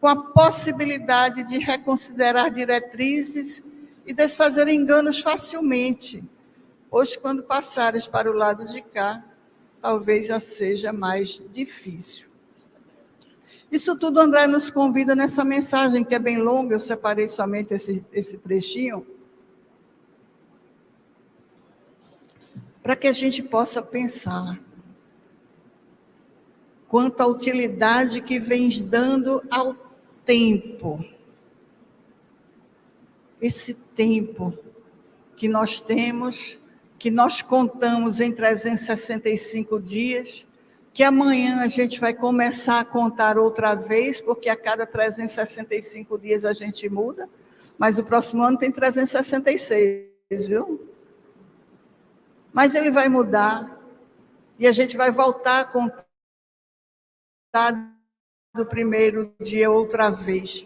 com 0.00 0.08
a 0.08 0.32
possibilidade 0.32 1.42
de 1.44 1.58
reconsiderar 1.58 2.50
diretrizes 2.50 3.64
e 4.06 4.12
desfazer 4.12 4.68
enganos 4.68 5.20
facilmente, 5.20 6.22
pois 6.90 7.16
quando 7.16 7.42
passares 7.42 8.06
para 8.06 8.30
o 8.30 8.34
lado 8.34 8.66
de 8.66 8.82
cá, 8.82 9.24
talvez 9.80 10.26
já 10.26 10.40
seja 10.40 10.92
mais 10.92 11.42
difícil. 11.50 12.33
Isso 13.74 13.98
tudo 13.98 14.20
André 14.20 14.46
nos 14.46 14.70
convida 14.70 15.16
nessa 15.16 15.44
mensagem, 15.44 16.04
que 16.04 16.14
é 16.14 16.18
bem 16.20 16.38
longa, 16.38 16.76
eu 16.76 16.78
separei 16.78 17.26
somente 17.26 17.74
esse, 17.74 18.04
esse 18.12 18.38
trechinho, 18.38 19.04
para 22.80 22.94
que 22.94 23.08
a 23.08 23.12
gente 23.12 23.42
possa 23.42 23.82
pensar 23.82 24.60
quanto 26.86 27.20
à 27.20 27.26
utilidade 27.26 28.20
que 28.20 28.38
vens 28.38 28.80
dando 28.80 29.42
ao 29.50 29.74
tempo. 30.24 31.04
Esse 33.42 33.74
tempo 33.74 34.56
que 35.34 35.48
nós 35.48 35.80
temos, 35.80 36.60
que 36.96 37.10
nós 37.10 37.42
contamos 37.42 38.20
em 38.20 38.32
365 38.32 39.82
dias, 39.82 40.46
que 40.94 41.02
amanhã 41.02 41.60
a 41.60 41.66
gente 41.66 41.98
vai 41.98 42.14
começar 42.14 42.78
a 42.78 42.84
contar 42.84 43.36
outra 43.36 43.74
vez, 43.74 44.20
porque 44.20 44.48
a 44.48 44.56
cada 44.56 44.86
365 44.86 46.16
dias 46.16 46.44
a 46.44 46.52
gente 46.52 46.88
muda, 46.88 47.28
mas 47.76 47.98
o 47.98 48.04
próximo 48.04 48.44
ano 48.44 48.56
tem 48.56 48.70
366, 48.70 50.46
viu? 50.46 50.88
Mas 52.52 52.76
ele 52.76 52.92
vai 52.92 53.08
mudar 53.08 53.76
e 54.56 54.68
a 54.68 54.72
gente 54.72 54.96
vai 54.96 55.10
voltar 55.10 55.62
a 55.62 55.64
contar 55.64 56.06
do 58.54 58.64
primeiro 58.64 59.34
dia 59.40 59.68
outra 59.68 60.10
vez. 60.10 60.60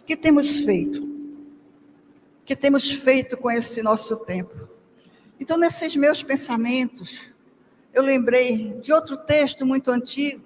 O 0.00 0.04
que 0.06 0.16
temos 0.16 0.58
feito? 0.58 1.02
O 1.02 2.44
que 2.44 2.54
temos 2.54 2.88
feito 2.88 3.36
com 3.36 3.50
esse 3.50 3.82
nosso 3.82 4.18
tempo? 4.18 4.68
Então, 5.40 5.58
nesses 5.58 5.96
meus 5.96 6.22
pensamentos, 6.22 7.33
eu 7.94 8.02
lembrei 8.02 8.74
de 8.80 8.92
outro 8.92 9.16
texto 9.16 9.64
muito 9.64 9.90
antigo, 9.90 10.44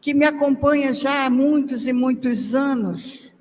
que 0.00 0.14
me 0.14 0.24
acompanha 0.24 0.94
já 0.94 1.26
há 1.26 1.30
muitos 1.30 1.86
e 1.86 1.92
muitos 1.92 2.54
anos, 2.54 3.32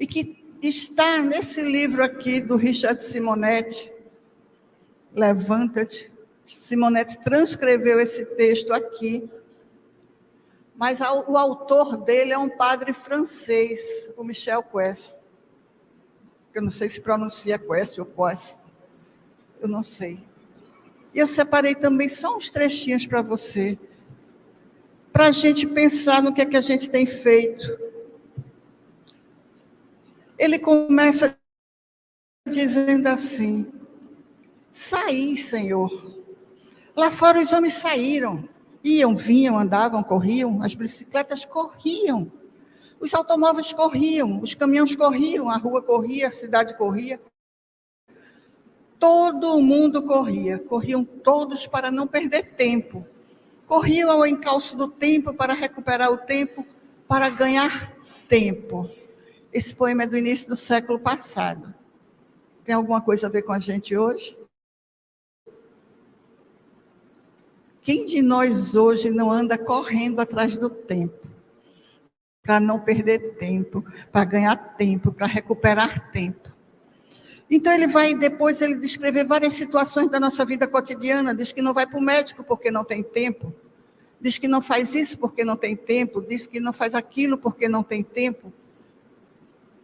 e 0.00 0.06
que 0.06 0.42
está 0.62 1.18
nesse 1.18 1.60
livro 1.62 2.02
aqui 2.02 2.40
do 2.40 2.56
Richard 2.56 3.04
Simonetti, 3.04 3.92
Levanta-te. 5.14 6.10
Simonetti 6.44 7.18
transcreveu 7.22 8.00
esse 8.00 8.34
texto 8.36 8.72
aqui, 8.72 9.30
mas 10.74 11.00
o 11.00 11.36
autor 11.36 11.98
dele 11.98 12.32
é 12.32 12.38
um 12.38 12.48
padre 12.48 12.92
francês, 12.92 14.12
o 14.16 14.24
Michel 14.24 14.62
Quest. 14.62 15.14
Eu 16.54 16.62
não 16.62 16.70
sei 16.70 16.88
se 16.88 17.00
pronuncia 17.00 17.58
Quest 17.58 17.98
ou 17.98 18.06
Quest, 18.06 18.56
eu 19.60 19.68
não 19.68 19.84
sei. 19.84 20.22
E 21.14 21.18
eu 21.18 21.26
separei 21.26 21.74
também 21.74 22.08
só 22.08 22.36
uns 22.36 22.48
trechinhos 22.48 23.06
para 23.06 23.20
você, 23.20 23.78
para 25.12 25.26
a 25.26 25.30
gente 25.30 25.66
pensar 25.66 26.22
no 26.22 26.34
que 26.34 26.40
é 26.40 26.46
que 26.46 26.56
a 26.56 26.60
gente 26.60 26.88
tem 26.88 27.04
feito. 27.04 27.78
Ele 30.38 30.58
começa 30.58 31.36
dizendo 32.48 33.06
assim: 33.06 33.70
Saí, 34.72 35.36
Senhor. 35.36 35.90
Lá 36.96 37.10
fora 37.10 37.40
os 37.40 37.52
homens 37.52 37.74
saíram, 37.74 38.48
iam, 38.84 39.16
vinham, 39.16 39.58
andavam, 39.58 40.02
corriam, 40.02 40.62
as 40.62 40.74
bicicletas 40.74 41.44
corriam, 41.44 42.30
os 43.00 43.14
automóveis 43.14 43.72
corriam, 43.72 44.40
os 44.42 44.54
caminhões 44.54 44.94
corriam, 44.94 45.48
a 45.48 45.56
rua 45.56 45.82
corria, 45.82 46.28
a 46.28 46.30
cidade 46.30 46.76
corria. 46.76 47.20
Todo 49.02 49.60
mundo 49.60 50.06
corria, 50.06 50.60
corriam 50.60 51.04
todos 51.04 51.66
para 51.66 51.90
não 51.90 52.06
perder 52.06 52.54
tempo. 52.54 53.04
Corriam 53.66 54.08
ao 54.08 54.24
encalço 54.24 54.76
do 54.76 54.86
tempo 54.86 55.34
para 55.34 55.54
recuperar 55.54 56.08
o 56.12 56.18
tempo, 56.18 56.64
para 57.08 57.28
ganhar 57.28 57.92
tempo. 58.28 58.88
Esse 59.52 59.74
poema 59.74 60.04
é 60.04 60.06
do 60.06 60.16
início 60.16 60.46
do 60.46 60.54
século 60.54 61.00
passado. 61.00 61.74
Tem 62.64 62.76
alguma 62.76 63.00
coisa 63.00 63.26
a 63.26 63.30
ver 63.30 63.42
com 63.42 63.52
a 63.52 63.58
gente 63.58 63.96
hoje? 63.96 64.36
Quem 67.80 68.04
de 68.06 68.22
nós 68.22 68.76
hoje 68.76 69.10
não 69.10 69.32
anda 69.32 69.58
correndo 69.58 70.20
atrás 70.20 70.56
do 70.56 70.70
tempo? 70.70 71.26
Para 72.40 72.60
não 72.60 72.78
perder 72.78 73.34
tempo, 73.34 73.84
para 74.12 74.24
ganhar 74.24 74.76
tempo, 74.76 75.10
para 75.10 75.26
recuperar 75.26 76.08
tempo. 76.12 76.51
Então 77.54 77.70
ele 77.70 77.86
vai 77.86 78.14
depois 78.14 78.62
ele 78.62 78.76
descrever 78.76 79.24
várias 79.24 79.52
situações 79.52 80.10
da 80.10 80.18
nossa 80.18 80.42
vida 80.42 80.66
cotidiana, 80.66 81.34
diz 81.34 81.52
que 81.52 81.60
não 81.60 81.74
vai 81.74 81.86
para 81.86 81.98
o 81.98 82.02
médico 82.02 82.42
porque 82.42 82.70
não 82.70 82.82
tem 82.82 83.02
tempo, 83.02 83.54
diz 84.18 84.38
que 84.38 84.48
não 84.48 84.62
faz 84.62 84.94
isso 84.94 85.18
porque 85.18 85.44
não 85.44 85.54
tem 85.54 85.76
tempo, 85.76 86.22
diz 86.22 86.46
que 86.46 86.58
não 86.58 86.72
faz 86.72 86.94
aquilo 86.94 87.36
porque 87.36 87.68
não 87.68 87.82
tem 87.82 88.02
tempo. 88.02 88.50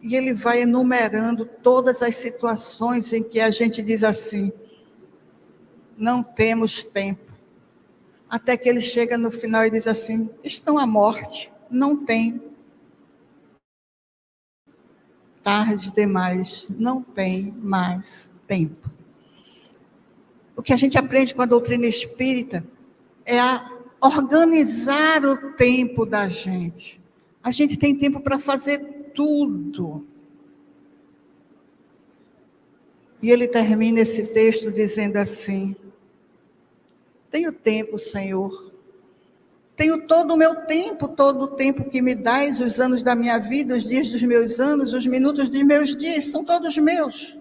E 0.01 0.17
ele 0.17 0.33
vai 0.33 0.63
enumerando 0.63 1.45
todas 1.45 2.03
as 2.03 2.15
situações 2.15 3.13
em 3.13 3.23
que 3.23 3.39
a 3.39 3.51
gente 3.51 3.83
diz 3.83 4.03
assim: 4.03 4.51
não 5.95 6.23
temos 6.23 6.83
tempo. 6.85 7.31
Até 8.31 8.57
que 8.57 8.67
ele 8.67 8.81
chega 8.81 9.19
no 9.19 9.31
final 9.31 9.67
e 9.67 9.71
diz 9.71 9.87
assim: 9.87 10.31
estão 10.43 10.79
à 10.79 10.87
morte, 10.87 11.53
não 11.71 12.03
tem 12.03 12.48
tarde 15.49 15.90
demais, 15.95 16.67
não 16.69 17.02
tem 17.02 17.55
mais 17.57 18.28
tempo. 18.47 18.90
O 20.55 20.62
que 20.62 20.75
a 20.75 20.76
gente 20.76 20.99
aprende 20.99 21.35
com 21.35 21.40
a 21.40 21.47
doutrina 21.47 21.87
espírita 21.87 22.62
é 23.25 23.40
a 23.40 23.67
organizar 23.99 25.25
o 25.25 25.55
tempo 25.55 26.05
da 26.05 26.28
gente. 26.28 27.00
A 27.43 27.50
gente 27.50 27.78
tem 27.78 27.97
tempo 27.97 28.21
para 28.21 28.38
fazer 28.38 28.78
tudo. 29.14 30.07
E 33.23 33.31
ele 33.31 33.49
termina 33.49 34.00
esse 34.00 34.26
texto 34.35 34.71
dizendo 34.71 35.17
assim: 35.17 35.75
Tenho 37.31 37.55
tempo, 37.55 37.99
Senhor. 37.99 38.68
Tenho 39.79 40.09
todo 40.09 40.35
o 40.35 40.37
meu 40.37 40.67
tempo, 40.67 41.07
todo 41.07 41.43
o 41.43 41.47
tempo 41.47 41.89
que 41.89 42.03
me 42.03 42.13
dás, 42.13 42.61
os 42.61 42.81
anos 42.81 43.01
da 43.01 43.15
minha 43.15 43.39
vida, 43.39 43.77
os 43.77 43.85
dias 43.85 44.11
dos 44.11 44.21
meus 44.25 44.59
anos, 44.59 44.93
os 44.93 45.07
minutos 45.07 45.49
dos 45.49 45.63
meus 45.63 45.95
dias, 45.95 46.25
são 46.25 46.45
todos 46.45 46.77
meus. 46.77 47.39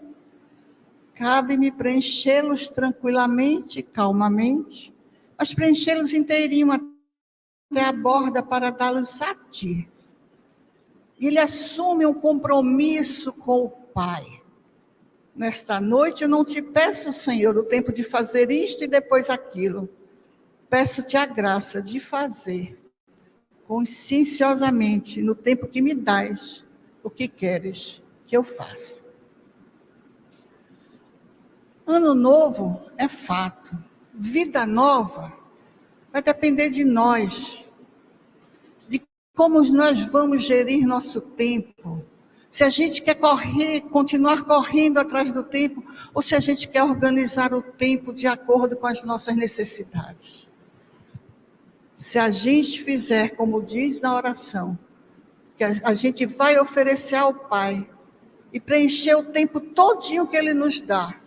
Cabe-me 1.15 1.72
preenchê-los 1.72 2.67
tranquilamente, 2.67 3.82
calmamente, 3.82 4.96
mas 5.36 5.51
preenchê-los 5.51 6.13
inteirinho 6.13 6.72
até 6.72 7.84
a 7.84 7.91
borda 7.91 8.44
para 8.44 8.70
dá-los 8.70 9.20
a 9.20 9.34
ti. 9.34 9.89
Ele 11.20 11.39
assume 11.39 12.06
um 12.06 12.13
compromisso 12.13 13.34
com 13.34 13.63
o 13.63 13.70
Pai. 13.70 14.44
Nesta 15.36 15.82
noite 15.82 16.22
eu 16.22 16.29
não 16.29 16.46
te 16.46 16.62
peço, 16.62 17.12
Senhor, 17.12 17.58
o 17.58 17.63
tempo 17.63 17.91
de 17.91 18.03
fazer 18.03 18.51
isto 18.51 18.84
e 18.84 18.88
depois 18.88 19.27
aquilo. 19.27 19.89
Peço-te 20.69 21.15
a 21.15 21.25
graça 21.25 21.81
de 21.81 22.00
fazer 22.00 22.77
conscienciosamente, 23.67 25.21
no 25.21 25.36
tempo 25.36 25.67
que 25.67 25.81
me 25.81 25.93
dás, 25.93 26.65
o 27.03 27.09
que 27.09 27.27
queres 27.27 28.01
que 28.25 28.36
eu 28.36 28.43
faça. 28.43 29.01
Ano 31.86 32.13
novo 32.13 32.81
é 32.97 33.07
fato. 33.07 33.77
Vida 34.13 34.65
nova 34.65 35.31
vai 36.12 36.21
depender 36.21 36.69
de 36.69 36.83
nós, 36.83 37.65
de 38.89 39.01
como 39.36 39.62
nós 39.71 40.00
vamos 40.12 40.43
gerir 40.43 40.86
nosso 40.86 41.21
tempo. 41.21 42.03
Se 42.50 42.63
a 42.63 42.69
gente 42.69 43.01
quer 43.01 43.15
correr, 43.15 43.81
continuar 43.81 44.43
correndo 44.43 44.97
atrás 44.97 45.31
do 45.31 45.43
tempo, 45.43 45.83
ou 46.13 46.21
se 46.21 46.33
a 46.33 46.39
gente 46.39 46.67
quer 46.67 46.83
organizar 46.83 47.53
o 47.53 47.62
tempo 47.62 48.13
de 48.13 48.25
acordo 48.27 48.75
com 48.75 48.88
as 48.88 49.03
nossas 49.03 49.36
necessidades. 49.36 50.46
Se 51.97 52.19
a 52.19 52.29
gente 52.29 52.83
fizer 52.83 53.35
como 53.35 53.61
diz 53.61 53.99
na 53.99 54.15
oração, 54.15 54.77
que 55.57 55.63
a, 55.63 55.93
gente 55.95 56.27
vai 56.27 56.59
oferecer 56.59 57.15
ao 57.15 57.33
Pai 57.33 57.89
e 58.53 58.59
preencher 58.59 59.15
o 59.15 59.23
tempo 59.23 59.59
todinho 59.59 60.27
que 60.27 60.37
Ele 60.37 60.53
nos 60.53 60.79
dá, 60.79 61.19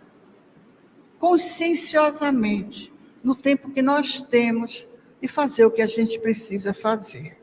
conscienciosamente, 1.19 2.91
no 3.21 3.35
tempo 3.35 3.69
que 3.69 3.81
nós 3.81 4.21
temos 4.21 4.87
e 5.21 5.27
fazer 5.27 5.65
o 5.65 5.71
que 5.71 5.81
a 5.81 5.87
gente 5.87 6.17
precisa 6.19 6.73
fazer. 6.73 7.37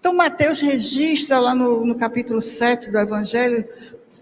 Então, 0.00 0.14
Mateus 0.14 0.58
registra 0.58 1.38
lá 1.38 1.54
no, 1.54 1.84
no 1.84 1.94
capítulo 1.94 2.40
7 2.40 2.90
do 2.90 2.98
Evangelho 2.98 3.68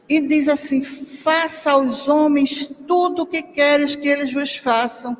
e 0.08 0.20
diz 0.20 0.48
assim: 0.48 0.82
Faça 0.82 1.70
aos 1.70 2.08
homens 2.08 2.66
tudo 2.66 3.22
o 3.22 3.26
que 3.26 3.42
queres 3.42 3.94
que 3.94 4.08
eles 4.08 4.32
vos 4.32 4.56
façam, 4.56 5.16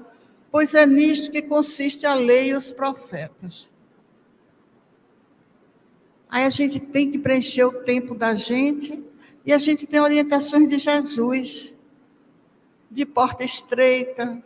pois 0.51 0.75
é 0.75 0.85
nisto 0.87 1.31
que 1.31 1.43
consiste 1.43 2.07
a 2.07 2.15
lei 2.15 2.51
e 2.51 2.55
os 2.55 2.73
profetas. 2.73 3.69
Aí 6.29 6.45
a 6.45 6.49
gente 6.49 6.79
tem 6.79 7.11
que 7.11 7.19
preencher 7.19 7.65
o 7.65 7.83
tempo 7.83 8.15
da 8.15 8.35
gente 8.35 9.05
e 9.45 9.53
a 9.53 9.59
gente 9.59 9.87
tem 9.87 10.01
orientações 10.01 10.69
de 10.69 10.79
Jesus 10.79 11.71
de 12.91 13.07
porta 13.07 13.45
estreita, 13.45 14.43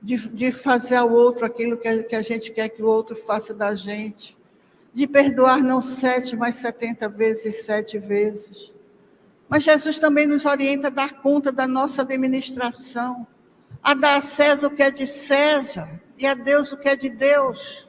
de, 0.00 0.16
de 0.30 0.50
fazer 0.50 0.96
ao 0.96 1.12
outro 1.12 1.44
aquilo 1.44 1.76
que 1.76 1.86
a, 1.86 2.02
que 2.02 2.16
a 2.16 2.22
gente 2.22 2.52
quer 2.52 2.70
que 2.70 2.82
o 2.82 2.86
outro 2.86 3.14
faça 3.14 3.52
da 3.52 3.74
gente, 3.74 4.36
de 4.94 5.06
perdoar 5.06 5.58
não 5.58 5.82
sete, 5.82 6.34
mas 6.34 6.54
setenta 6.54 7.08
vezes 7.08 7.64
sete 7.64 7.98
vezes. 7.98 8.72
Mas 9.48 9.62
Jesus 9.62 9.98
também 9.98 10.26
nos 10.26 10.46
orienta 10.46 10.86
a 10.86 10.90
dar 10.90 11.20
conta 11.20 11.52
da 11.52 11.66
nossa 11.66 12.02
administração, 12.02 13.26
a 13.82 13.94
dar 13.94 14.16
a 14.16 14.20
César 14.20 14.68
o 14.68 14.76
que 14.76 14.82
é 14.82 14.90
de 14.90 15.06
César 15.06 16.00
e 16.16 16.26
a 16.26 16.34
Deus 16.34 16.72
o 16.72 16.76
que 16.76 16.88
é 16.88 16.96
de 16.96 17.08
Deus. 17.08 17.88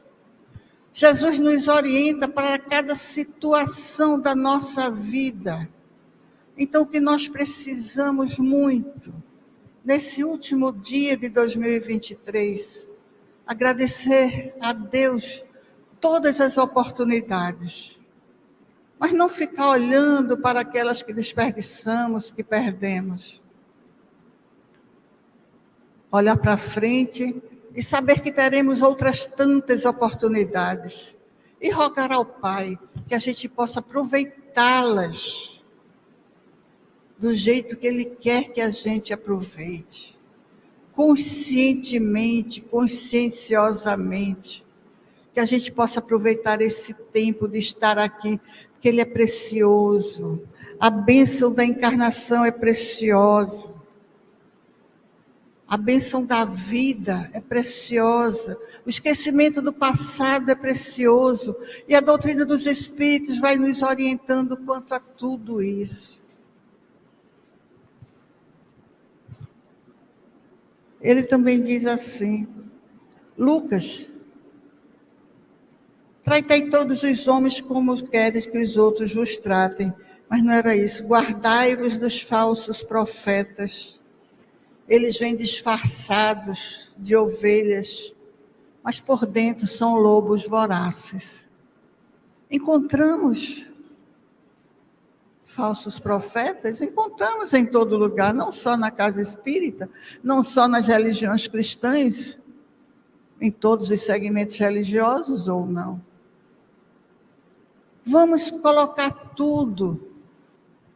Jesus 0.93 1.39
nos 1.39 1.67
orienta 1.67 2.27
para 2.27 2.59
cada 2.59 2.95
situação 2.95 4.19
da 4.19 4.35
nossa 4.35 4.89
vida 4.89 5.69
então, 6.61 6.83
o 6.83 6.85
que 6.85 6.99
nós 6.99 7.27
precisamos 7.27 8.37
muito, 8.37 9.11
nesse 9.83 10.23
último 10.23 10.71
dia 10.71 11.17
de 11.17 11.27
2023, 11.27 12.87
agradecer 13.47 14.53
a 14.61 14.71
Deus 14.71 15.43
todas 15.99 16.39
as 16.39 16.59
oportunidades, 16.59 17.99
mas 18.99 19.11
não 19.11 19.27
ficar 19.27 19.71
olhando 19.71 20.37
para 20.37 20.59
aquelas 20.59 21.01
que 21.01 21.11
desperdiçamos, 21.11 22.29
que 22.29 22.43
perdemos. 22.43 23.40
Olhar 26.11 26.37
para 26.37 26.57
frente 26.57 27.41
e 27.73 27.81
saber 27.81 28.21
que 28.21 28.31
teremos 28.31 28.81
outras 28.81 29.25
tantas 29.25 29.85
oportunidades. 29.85 31.15
E 31.61 31.69
rogar 31.69 32.11
ao 32.11 32.25
Pai 32.25 32.77
que 33.07 33.15
a 33.15 33.19
gente 33.19 33.47
possa 33.47 33.79
aproveitá-las 33.79 35.61
do 37.21 37.31
jeito 37.31 37.77
que 37.77 37.85
Ele 37.85 38.05
quer 38.05 38.49
que 38.49 38.59
a 38.59 38.71
gente 38.71 39.13
aproveite. 39.13 40.17
Conscientemente, 40.91 42.61
conscienciosamente. 42.61 44.65
Que 45.31 45.39
a 45.39 45.45
gente 45.45 45.71
possa 45.71 45.99
aproveitar 45.99 46.61
esse 46.61 46.95
tempo 47.11 47.47
de 47.47 47.59
estar 47.59 47.99
aqui, 47.99 48.41
porque 48.71 48.89
Ele 48.89 49.01
é 49.01 49.05
precioso. 49.05 50.41
A 50.79 50.89
bênção 50.89 51.53
da 51.53 51.63
encarnação 51.63 52.43
é 52.43 52.51
preciosa. 52.51 53.70
A 55.71 55.77
bênção 55.77 56.25
da 56.25 56.43
vida 56.43 57.31
é 57.31 57.39
preciosa. 57.39 58.59
O 58.85 58.89
esquecimento 58.89 59.61
do 59.61 59.71
passado 59.71 60.51
é 60.51 60.55
precioso. 60.55 61.55
E 61.87 61.95
a 61.95 62.01
doutrina 62.01 62.45
dos 62.45 62.65
Espíritos 62.65 63.39
vai 63.39 63.55
nos 63.55 63.81
orientando 63.81 64.57
quanto 64.57 64.93
a 64.93 64.99
tudo 64.99 65.63
isso. 65.63 66.19
ele 71.01 71.23
também 71.23 71.61
diz 71.61 71.85
assim: 71.85 72.47
Lucas, 73.37 74.05
tratei 76.21 76.69
todos 76.69 77.01
os 77.01 77.27
homens 77.29 77.61
como 77.61 77.95
queres 78.07 78.45
que 78.45 78.61
os 78.61 78.75
outros 78.75 79.13
vos 79.13 79.37
tratem. 79.37 79.93
Mas 80.29 80.43
não 80.43 80.51
era 80.51 80.75
isso. 80.75 81.07
Guardai-vos 81.07 81.95
dos 81.95 82.21
falsos 82.21 82.83
profetas. 82.83 84.00
Eles 84.87 85.17
vêm 85.17 85.35
disfarçados 85.35 86.91
de 86.97 87.15
ovelhas, 87.15 88.13
mas 88.83 88.99
por 88.99 89.25
dentro 89.25 89.67
são 89.67 89.95
lobos 89.95 90.45
vorazes. 90.45 91.47
Encontramos 92.49 93.71
falsos 95.51 95.99
profetas 95.99 96.79
encontramos 96.79 97.53
em 97.53 97.65
todo 97.65 97.97
lugar, 97.97 98.33
não 98.33 98.51
só 98.51 98.77
na 98.77 98.89
casa 98.89 99.21
espírita, 99.21 99.89
não 100.23 100.41
só 100.41 100.67
nas 100.67 100.87
religiões 100.87 101.45
cristãs, 101.45 102.39
em 103.39 103.51
todos 103.51 103.89
os 103.89 103.99
segmentos 103.99 104.55
religiosos 104.55 105.47
ou 105.47 105.65
não. 105.65 106.01
Vamos 108.03 108.49
colocar 108.49 109.11
tudo. 109.35 110.10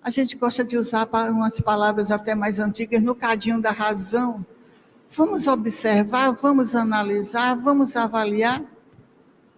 A 0.06 0.12
gente 0.12 0.36
gosta 0.36 0.64
de 0.64 0.78
usar 0.78 1.10
umas 1.32 1.60
palavras 1.60 2.12
até 2.12 2.36
mais 2.36 2.60
antigas 2.60 3.02
no 3.02 3.16
cadinho 3.16 3.60
da 3.60 3.72
razão. 3.72 4.46
Vamos 5.10 5.48
observar, 5.48 6.30
vamos 6.34 6.76
analisar, 6.76 7.56
vamos 7.56 7.96
avaliar. 7.96 8.64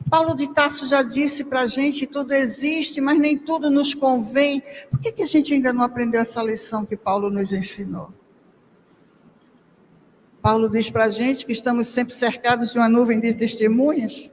Paulo 0.09 0.33
de 0.33 0.47
Tarso 0.53 0.87
já 0.87 1.03
disse 1.03 1.43
para 1.43 1.59
a 1.59 1.67
gente: 1.67 2.07
tudo 2.07 2.31
existe, 2.31 3.01
mas 3.01 3.19
nem 3.19 3.37
tudo 3.37 3.69
nos 3.69 3.93
convém. 3.93 4.63
Por 4.89 5.01
que, 5.01 5.11
que 5.11 5.21
a 5.21 5.25
gente 5.25 5.53
ainda 5.53 5.73
não 5.73 5.83
aprendeu 5.83 6.21
essa 6.21 6.41
lição 6.41 6.85
que 6.85 6.95
Paulo 6.95 7.29
nos 7.29 7.51
ensinou? 7.51 8.13
Paulo 10.41 10.69
diz 10.69 10.89
para 10.89 11.03
a 11.03 11.11
gente 11.11 11.45
que 11.45 11.51
estamos 11.51 11.87
sempre 11.87 12.13
cercados 12.13 12.71
de 12.71 12.79
uma 12.79 12.87
nuvem 12.87 13.19
de 13.19 13.33
testemunhas. 13.33 14.31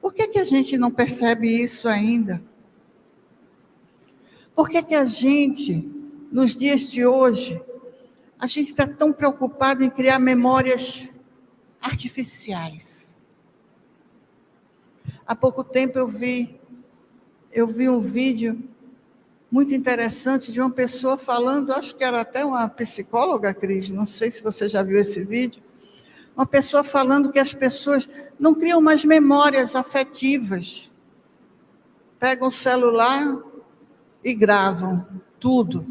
Por 0.00 0.14
que, 0.14 0.28
que 0.28 0.38
a 0.38 0.44
gente 0.44 0.78
não 0.78 0.90
percebe 0.90 1.62
isso 1.62 1.86
ainda? 1.88 2.40
Por 4.56 4.70
que, 4.70 4.82
que 4.82 4.94
a 4.94 5.04
gente, 5.04 5.84
nos 6.32 6.56
dias 6.56 6.90
de 6.90 7.04
hoje, 7.04 7.60
a 8.38 8.46
gente 8.46 8.70
está 8.70 8.86
tão 8.86 9.12
preocupado 9.12 9.84
em 9.84 9.90
criar 9.90 10.18
memórias 10.18 11.06
artificiais? 11.78 13.14
Há 15.26 15.36
pouco 15.36 15.62
tempo 15.62 15.98
eu 15.98 16.08
vi, 16.08 16.58
eu 17.52 17.66
vi 17.66 17.86
um 17.86 18.00
vídeo 18.00 18.66
muito 19.50 19.74
interessante 19.74 20.50
de 20.50 20.58
uma 20.58 20.70
pessoa 20.70 21.18
falando, 21.18 21.74
acho 21.74 21.94
que 21.94 22.02
era 22.02 22.22
até 22.22 22.42
uma 22.42 22.66
psicóloga, 22.66 23.52
Cris, 23.52 23.90
não 23.90 24.06
sei 24.06 24.30
se 24.30 24.42
você 24.42 24.70
já 24.70 24.82
viu 24.82 24.98
esse 24.98 25.22
vídeo, 25.22 25.62
uma 26.34 26.46
pessoa 26.46 26.82
falando 26.82 27.30
que 27.30 27.38
as 27.38 27.52
pessoas 27.52 28.08
não 28.38 28.54
criam 28.54 28.80
mais 28.80 29.04
memórias 29.04 29.76
afetivas. 29.76 30.90
Pegam 32.18 32.48
o 32.48 32.50
celular 32.50 33.42
e 34.26 34.34
gravam 34.34 35.06
tudo. 35.38 35.86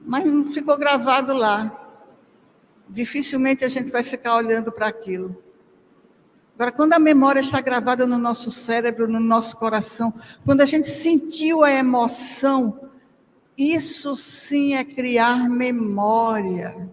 Mas 0.00 0.24
não 0.24 0.46
ficou 0.46 0.78
gravado 0.78 1.34
lá. 1.34 1.78
Dificilmente 2.88 3.66
a 3.66 3.68
gente 3.68 3.92
vai 3.92 4.02
ficar 4.02 4.34
olhando 4.34 4.72
para 4.72 4.86
aquilo. 4.86 5.44
Agora, 6.54 6.72
quando 6.72 6.94
a 6.94 6.98
memória 6.98 7.40
está 7.40 7.60
gravada 7.60 8.06
no 8.06 8.16
nosso 8.16 8.50
cérebro, 8.50 9.06
no 9.06 9.20
nosso 9.20 9.58
coração, 9.58 10.10
quando 10.42 10.62
a 10.62 10.64
gente 10.64 10.88
sentiu 10.88 11.62
a 11.62 11.70
emoção, 11.70 12.88
isso 13.58 14.16
sim 14.16 14.74
é 14.74 14.82
criar 14.82 15.50
memória. 15.50 16.90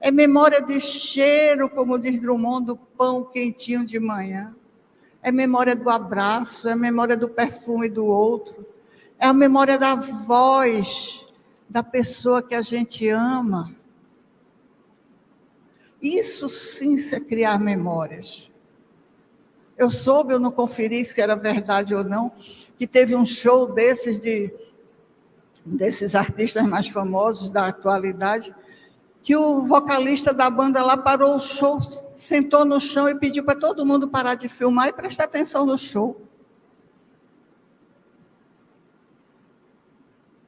É 0.00 0.10
memória 0.10 0.60
de 0.60 0.80
cheiro, 0.80 1.70
como 1.70 2.00
diz 2.00 2.20
Drummond, 2.20 2.66
do 2.66 2.76
pão 2.76 3.24
quentinho 3.24 3.86
de 3.86 4.00
manhã. 4.00 4.56
É 5.24 5.32
memória 5.32 5.74
do 5.74 5.88
abraço, 5.88 6.68
é 6.68 6.76
memória 6.76 7.16
do 7.16 7.30
perfume 7.30 7.88
do 7.88 8.04
outro. 8.04 8.66
É 9.18 9.26
a 9.26 9.32
memória 9.32 9.78
da 9.78 9.94
voz 9.94 11.32
da 11.66 11.82
pessoa 11.82 12.42
que 12.42 12.54
a 12.54 12.60
gente 12.60 13.08
ama. 13.08 13.74
Isso 16.02 16.50
sim 16.50 16.98
é 17.10 17.18
criar 17.18 17.58
memórias. 17.58 18.52
Eu 19.78 19.90
soube, 19.90 20.34
eu 20.34 20.38
não 20.38 20.50
conferi 20.50 21.02
se 21.06 21.18
era 21.18 21.34
verdade 21.34 21.94
ou 21.94 22.04
não, 22.04 22.30
que 22.78 22.86
teve 22.86 23.16
um 23.16 23.24
show 23.24 23.72
desses 23.72 24.20
de 24.20 24.52
desses 25.64 26.14
artistas 26.14 26.68
mais 26.68 26.86
famosos 26.86 27.48
da 27.48 27.68
atualidade, 27.68 28.54
que 29.22 29.34
o 29.34 29.66
vocalista 29.66 30.34
da 30.34 30.50
banda 30.50 30.84
lá 30.84 30.98
parou 30.98 31.36
o 31.36 31.40
show, 31.40 31.80
sentou 32.26 32.64
no 32.64 32.80
chão 32.80 33.08
e 33.08 33.18
pediu 33.18 33.44
para 33.44 33.58
todo 33.58 33.84
mundo 33.84 34.08
parar 34.08 34.34
de 34.34 34.48
filmar 34.48 34.88
e 34.88 34.92
prestar 34.92 35.24
atenção 35.24 35.66
no 35.66 35.76
show. 35.76 36.20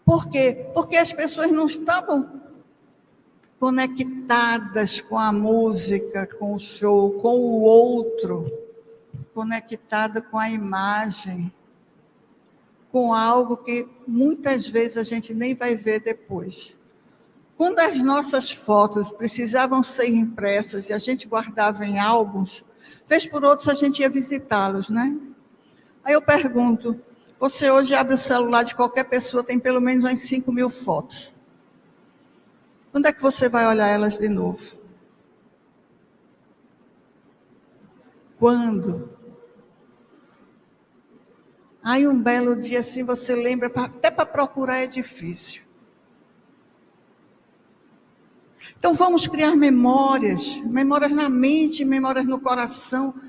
Por 0.05 0.29
quê? 0.31 0.71
Porque 0.73 0.97
as 0.97 1.13
pessoas 1.13 1.51
não 1.51 1.67
estavam 1.67 2.41
conectadas 3.59 5.01
com 5.01 5.19
a 5.19 5.33
música, 5.33 6.27
com 6.39 6.55
o 6.55 6.59
show, 6.59 7.13
com 7.15 7.37
o 7.37 7.63
outro, 7.63 8.51
conectada 9.35 10.23
com 10.23 10.39
a 10.39 10.49
imagem, 10.49 11.53
com 12.93 13.13
algo 13.13 13.57
que 13.57 13.89
muitas 14.07 14.67
vezes 14.67 14.97
a 14.97 15.03
gente 15.03 15.35
nem 15.35 15.55
vai 15.55 15.75
ver 15.75 16.01
depois. 16.01 16.76
Quando 17.57 17.79
as 17.79 18.03
nossas 18.03 18.51
fotos 18.51 19.11
precisavam 19.11 19.83
ser 19.83 20.09
impressas 20.09 20.91
e 20.91 20.93
a 20.93 20.99
gente 20.99 21.27
guardava 21.27 21.87
em 21.87 21.99
álbuns, 21.99 22.63
vez 23.09 23.25
por 23.25 23.45
outros 23.45 23.69
a 23.69 23.75
gente 23.75 24.01
ia 24.01 24.11
visitá-los, 24.11 24.91
né? 24.91 25.17
Aí 26.05 26.13
eu 26.13 26.21
pergunto: 26.21 27.01
você 27.41 27.71
hoje 27.71 27.95
abre 27.95 28.15
o 28.15 28.19
celular 28.19 28.63
de 28.63 28.75
qualquer 28.75 29.05
pessoa, 29.05 29.43
tem 29.43 29.59
pelo 29.59 29.81
menos 29.81 30.05
umas 30.05 30.21
5 30.21 30.53
mil 30.53 30.69
fotos. 30.69 31.33
Quando 32.93 33.07
é 33.07 33.13
que 33.13 33.23
você 33.23 33.49
vai 33.49 33.67
olhar 33.67 33.89
elas 33.89 34.19
de 34.19 34.29
novo? 34.29 34.77
Quando? 38.39 39.17
Aí 41.83 42.07
um 42.07 42.23
belo 42.23 42.57
dia 42.57 42.81
assim 42.81 43.03
você 43.03 43.35
lembra, 43.35 43.71
até 43.75 44.11
para 44.11 44.27
procurar 44.27 44.79
é 44.79 44.87
difícil. 44.87 45.66
Então 48.87 48.95
vamos 48.95 49.27
criar 49.27 49.57
memórias, 49.57 50.59
memórias 50.59 51.11
na 51.11 51.29
mente, 51.29 51.85
memórias 51.85 52.25
no 52.25 52.41
coração. 52.41 53.21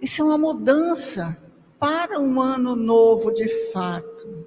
Isso 0.00 0.22
é 0.22 0.24
uma 0.24 0.38
mudança 0.38 1.36
para 1.80 2.20
um 2.20 2.40
ano 2.40 2.76
novo 2.76 3.32
de 3.32 3.48
fato. 3.72 4.46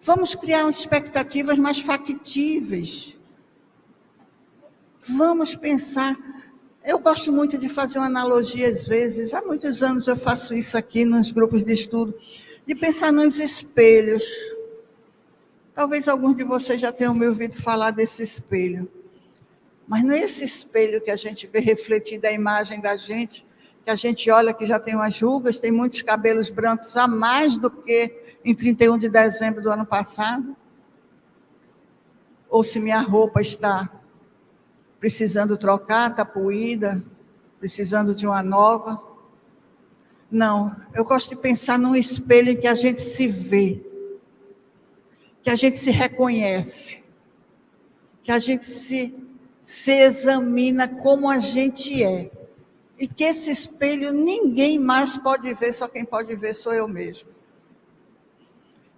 Vamos 0.00 0.36
criar 0.36 0.70
expectativas 0.70 1.58
mais 1.58 1.80
factíveis. 1.80 3.16
Vamos 5.00 5.56
pensar 5.56 6.16
eu 6.84 7.00
gosto 7.00 7.32
muito 7.32 7.58
de 7.58 7.68
fazer 7.68 7.98
uma 7.98 8.06
analogia 8.06 8.68
às 8.68 8.86
vezes, 8.86 9.34
há 9.34 9.42
muitos 9.42 9.82
anos 9.82 10.06
eu 10.06 10.16
faço 10.16 10.54
isso 10.54 10.78
aqui 10.78 11.04
nos 11.04 11.32
grupos 11.32 11.64
de 11.64 11.72
estudo, 11.72 12.14
de 12.64 12.74
pensar 12.76 13.12
nos 13.12 13.40
espelhos. 13.40 14.22
Talvez 15.78 16.08
alguns 16.08 16.34
de 16.34 16.42
vocês 16.42 16.80
já 16.80 16.90
tenham 16.90 17.14
me 17.14 17.24
ouvido 17.28 17.54
falar 17.54 17.92
desse 17.92 18.20
espelho. 18.20 18.90
Mas 19.86 20.02
não 20.02 20.12
é 20.12 20.22
esse 20.22 20.44
espelho 20.44 21.00
que 21.00 21.08
a 21.08 21.14
gente 21.14 21.46
vê 21.46 21.60
refletida 21.60 22.26
a 22.26 22.32
imagem 22.32 22.80
da 22.80 22.96
gente, 22.96 23.46
que 23.84 23.88
a 23.88 23.94
gente 23.94 24.28
olha 24.28 24.52
que 24.52 24.66
já 24.66 24.80
tem 24.80 24.96
umas 24.96 25.22
rugas, 25.22 25.60
tem 25.60 25.70
muitos 25.70 26.02
cabelos 26.02 26.50
brancos 26.50 26.96
a 26.96 27.06
mais 27.06 27.56
do 27.56 27.70
que 27.70 28.12
em 28.44 28.56
31 28.56 28.98
de 28.98 29.08
dezembro 29.08 29.62
do 29.62 29.70
ano 29.70 29.86
passado? 29.86 30.56
Ou 32.50 32.64
se 32.64 32.80
minha 32.80 33.00
roupa 33.00 33.40
está 33.40 33.88
precisando 34.98 35.56
trocar, 35.56 36.10
está 36.10 36.24
poída, 36.24 37.04
precisando 37.60 38.16
de 38.16 38.26
uma 38.26 38.42
nova. 38.42 39.00
Não, 40.28 40.74
eu 40.92 41.04
gosto 41.04 41.36
de 41.36 41.40
pensar 41.40 41.78
num 41.78 41.94
espelho 41.94 42.50
em 42.50 42.56
que 42.56 42.66
a 42.66 42.74
gente 42.74 43.00
se 43.00 43.28
vê, 43.28 43.87
que 45.42 45.50
a 45.50 45.56
gente 45.56 45.78
se 45.78 45.90
reconhece, 45.90 47.04
que 48.22 48.30
a 48.30 48.38
gente 48.38 48.64
se, 48.64 49.14
se 49.64 49.92
examina 49.92 50.88
como 50.88 51.28
a 51.28 51.38
gente 51.38 52.02
é. 52.02 52.30
E 52.98 53.06
que 53.06 53.22
esse 53.22 53.50
espelho 53.50 54.12
ninguém 54.12 54.78
mais 54.78 55.16
pode 55.16 55.52
ver, 55.54 55.72
só 55.72 55.86
quem 55.86 56.04
pode 56.04 56.34
ver 56.34 56.54
sou 56.54 56.74
eu 56.74 56.88
mesmo. 56.88 57.28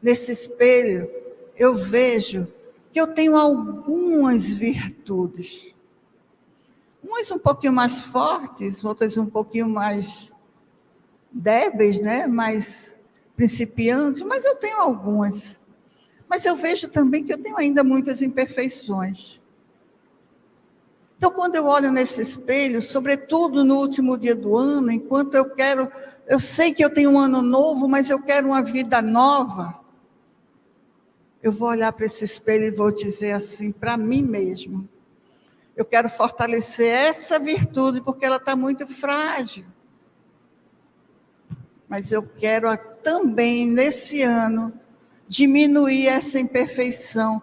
Nesse 0.03 0.33
espelho, 0.33 1.11
eu 1.55 1.75
vejo 1.75 2.49
que 2.91 3.01
eu 3.01 3.09
tenho 3.09 3.37
algumas 3.37 4.49
virtudes 4.49 5.75
Uns 7.03 7.31
um 7.31 7.39
pouquinho 7.39 7.73
mais 7.73 8.01
fortes, 8.01 8.85
outras 8.85 9.17
um 9.17 9.27
pouquinho 9.27 9.69
mais 9.69 10.31
débeis, 11.33 11.99
né? 12.01 12.27
mais 12.27 12.95
principiantes, 13.35 14.21
mas 14.21 14.45
eu 14.45 14.57
tenho 14.57 14.77
algumas. 14.77 15.59
Mas 16.31 16.45
eu 16.45 16.55
vejo 16.55 16.89
também 16.89 17.25
que 17.25 17.33
eu 17.33 17.43
tenho 17.43 17.59
ainda 17.59 17.83
muitas 17.83 18.23
imperfeições. 18.23 19.41
Então, 21.19 21.33
quando 21.33 21.57
eu 21.57 21.67
olho 21.67 21.91
nesse 21.91 22.23
espelho, 22.23 22.81
sobretudo 22.81 23.65
no 23.65 23.77
último 23.81 24.17
dia 24.17 24.35
do 24.35 24.57
ano, 24.57 24.93
enquanto 24.93 25.35
eu 25.35 25.51
quero, 25.51 25.91
eu 26.29 26.39
sei 26.39 26.73
que 26.73 26.85
eu 26.85 26.95
tenho 26.95 27.11
um 27.11 27.19
ano 27.19 27.43
novo, 27.43 27.89
mas 27.89 28.09
eu 28.09 28.23
quero 28.23 28.47
uma 28.47 28.63
vida 28.63 29.03
nova. 29.03 29.81
Eu 31.43 31.51
vou 31.51 31.69
olhar 31.69 31.93
para 31.93 32.07
esse 32.07 32.25
espelho 32.25 32.65
e 32.65 32.71
vou 32.71 32.93
dizer 32.93 33.33
assim 33.33 33.73
para 33.73 33.97
mim 33.97 34.23
mesmo: 34.23 34.89
eu 35.77 35.85
quero 35.85 36.09
fortalecer 36.09 36.95
essa 36.95 37.41
virtude 37.41 38.01
porque 38.01 38.25
ela 38.25 38.37
está 38.37 38.55
muito 38.55 38.87
frágil. 38.87 39.65
Mas 41.89 42.13
eu 42.13 42.23
quero 42.23 42.69
também, 43.03 43.67
nesse 43.67 44.23
ano, 44.23 44.80
diminuir 45.31 46.09
essa 46.09 46.41
imperfeição, 46.41 47.41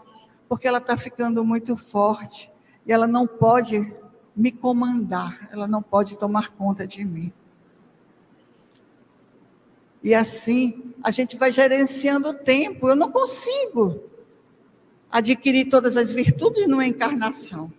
porque 0.50 0.68
ela 0.68 0.80
está 0.80 0.98
ficando 0.98 1.42
muito 1.46 1.78
forte 1.78 2.52
e 2.86 2.92
ela 2.92 3.08
não 3.08 3.26
pode 3.26 3.96
me 4.36 4.52
comandar, 4.52 5.48
ela 5.54 5.70
não 5.70 5.82
pode 5.82 6.18
tomar 6.18 6.50
conta 6.50 6.86
de 6.86 7.06
mim. 7.06 7.32
E 10.04 10.14
assim, 10.14 10.94
a 11.02 11.12
gente 11.12 11.38
vai 11.38 11.50
gerenciando 11.50 12.30
o 12.30 12.34
tempo. 12.34 12.90
Eu 12.90 12.96
não 12.96 13.10
consigo 13.10 14.04
adquirir 15.10 15.70
todas 15.70 15.96
as 15.96 16.12
virtudes 16.12 16.68
numa 16.68 16.86
encarnação. 16.86 17.72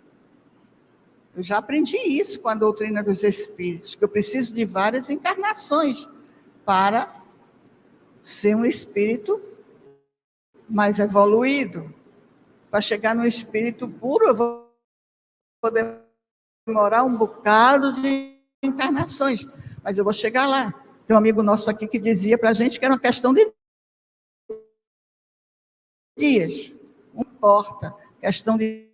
Eu 1.37 1.43
já 1.43 1.59
aprendi 1.59 1.99
isso 1.99 2.41
com 2.41 2.49
a 2.49 2.55
doutrina 2.55 3.03
dos 3.03 3.23
espíritos, 3.23 3.95
que 3.95 4.03
eu 4.03 4.09
preciso 4.09 4.55
de 4.55 4.65
várias 4.65 5.11
encarnações 5.11 6.09
para 6.65 7.15
ser 8.23 8.57
um 8.57 8.65
espírito 8.65 9.41
mais 10.69 10.99
evoluído. 10.99 11.93
Para 12.71 12.81
chegar 12.81 13.15
no 13.15 13.27
espírito 13.27 13.89
puro, 13.89 14.27
eu 14.27 14.35
vou 14.35 14.69
demorar 16.67 17.05
um 17.05 17.17
bocado 17.17 17.93
de 17.93 18.39
encarnações, 18.63 19.47
mas 19.83 19.97
eu 19.97 20.05
vou 20.05 20.13
chegar 20.13 20.47
lá. 20.47 20.73
Tem 21.07 21.15
um 21.15 21.19
amigo 21.19 21.43
nosso 21.43 21.71
aqui 21.71 21.87
que 21.87 21.99
dizia 21.99 22.37
para 22.37 22.51
a 22.51 22.55
gente 22.55 22.79
que 22.79 22.85
era 22.85 22.93
uma 22.93 23.01
questão 23.01 23.33
de 23.33 23.51
dias, 26.19 26.73
não 27.15 27.23
importa, 27.23 27.95
questão 28.21 28.59
de 28.59 28.89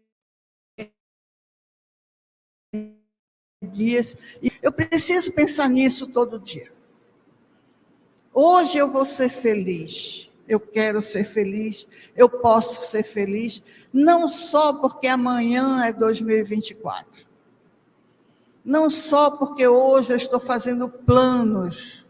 dias. 3.62 4.16
E 4.40 4.52
eu 4.62 4.72
preciso 4.72 5.32
pensar 5.32 5.68
nisso 5.68 6.12
todo 6.12 6.38
dia. 6.38 6.72
Hoje 8.32 8.78
eu 8.78 8.90
vou 8.90 9.04
ser 9.04 9.28
feliz. 9.28 10.30
Eu 10.46 10.60
quero 10.60 11.00
ser 11.00 11.24
feliz. 11.24 11.86
Eu 12.14 12.28
posso 12.28 12.90
ser 12.90 13.02
feliz. 13.02 13.62
Não 13.92 14.28
só 14.28 14.72
porque 14.74 15.06
amanhã 15.06 15.84
é 15.84 15.92
2024. 15.92 17.26
Não 18.64 18.88
só 18.88 19.30
porque 19.30 19.66
hoje 19.66 20.12
eu 20.12 20.16
estou 20.16 20.40
fazendo 20.40 20.88
planos, 20.88 22.06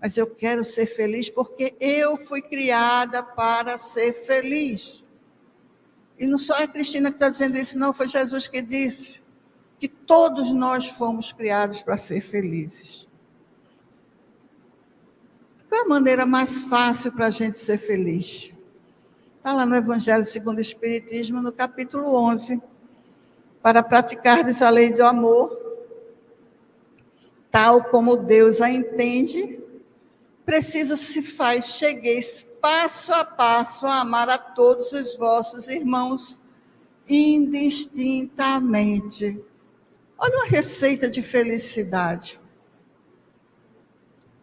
mas 0.00 0.16
eu 0.16 0.26
quero 0.26 0.64
ser 0.64 0.86
feliz 0.86 1.28
porque 1.28 1.74
eu 1.80 2.16
fui 2.16 2.40
criada 2.40 3.22
para 3.22 3.76
ser 3.76 4.12
feliz. 4.12 5.04
E 6.18 6.26
não 6.26 6.38
só 6.38 6.56
é 6.56 6.64
a 6.64 6.68
Cristina 6.68 7.10
que 7.10 7.16
está 7.16 7.28
dizendo 7.28 7.56
isso, 7.58 7.78
não, 7.78 7.92
foi 7.92 8.08
Jesus 8.08 8.48
que 8.48 8.62
disse 8.62 9.20
que 9.78 9.88
todos 9.88 10.50
nós 10.50 10.86
fomos 10.86 11.32
criados 11.32 11.82
para 11.82 11.96
ser 11.96 12.20
felizes. 12.20 13.07
Qual 15.68 15.82
é 15.82 15.84
a 15.84 15.88
maneira 15.88 16.24
mais 16.24 16.62
fácil 16.62 17.12
para 17.12 17.26
a 17.26 17.30
gente 17.30 17.58
ser 17.58 17.76
feliz? 17.78 18.52
Está 19.36 19.52
lá 19.52 19.66
no 19.66 19.76
Evangelho 19.76 20.24
segundo 20.24 20.56
o 20.58 20.62
Espiritismo, 20.62 21.42
no 21.42 21.52
capítulo 21.52 22.14
11 22.14 22.62
para 23.62 23.82
praticardes 23.82 24.62
a 24.62 24.70
lei 24.70 24.92
do 24.92 25.04
amor, 25.04 25.58
tal 27.50 27.82
como 27.84 28.16
Deus 28.16 28.60
a 28.60 28.70
entende, 28.70 29.58
preciso 30.46 30.96
se 30.96 31.20
faz 31.20 31.64
chegueis 31.66 32.56
passo 32.62 33.12
a 33.12 33.24
passo 33.24 33.84
a 33.86 33.98
amar 34.00 34.30
a 34.30 34.38
todos 34.38 34.92
os 34.92 35.16
vossos 35.16 35.66
irmãos 35.68 36.40
indistintamente. 37.08 39.44
Olha 40.16 40.38
uma 40.38 40.46
receita 40.46 41.10
de 41.10 41.20
felicidade. 41.22 42.38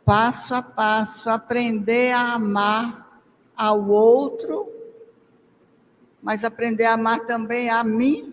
Passo 0.05 0.53
a 0.53 0.61
passo, 0.61 1.29
aprender 1.31 2.11
a 2.11 2.33
amar 2.33 3.21
ao 3.57 3.89
outro, 3.89 4.71
mas 6.21 6.43
aprender 6.43 6.85
a 6.85 6.93
amar 6.93 7.25
também 7.25 7.71
a 7.71 7.83
mim 7.83 8.31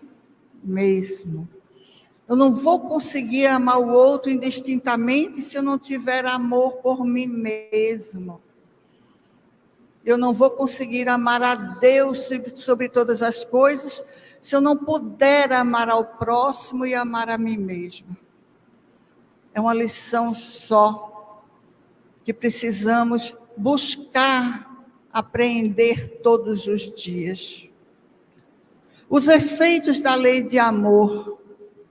mesmo. 0.63 1.49
Eu 2.27 2.35
não 2.35 2.53
vou 2.53 2.79
conseguir 2.81 3.47
amar 3.47 3.79
o 3.79 3.91
outro 3.91 4.31
indistintamente 4.31 5.41
se 5.41 5.57
eu 5.57 5.63
não 5.63 5.79
tiver 5.79 6.25
amor 6.25 6.73
por 6.73 7.03
mim 7.03 7.27
mesmo. 7.27 8.41
Eu 10.05 10.17
não 10.17 10.33
vou 10.33 10.51
conseguir 10.51 11.09
amar 11.09 11.41
a 11.41 11.55
Deus 11.55 12.29
sobre 12.55 12.87
todas 12.87 13.21
as 13.21 13.43
coisas 13.43 14.03
se 14.41 14.55
eu 14.55 14.59
não 14.59 14.75
puder 14.75 15.51
amar 15.53 15.89
ao 15.89 16.03
próximo 16.03 16.85
e 16.85 16.93
amar 16.93 17.29
a 17.29 17.37
mim 17.37 17.57
mesmo. 17.57 18.15
É 19.53 19.61
uma 19.61 19.73
lição 19.73 20.33
só 20.33 21.12
que 22.23 22.33
precisamos 22.33 23.35
buscar 23.57 24.73
aprender 25.11 26.21
todos 26.23 26.65
os 26.65 26.93
dias. 26.95 27.69
Os 29.09 29.27
efeitos 29.27 30.01
da 30.01 30.15
lei 30.15 30.41
de 30.41 30.57
amor. 30.57 31.39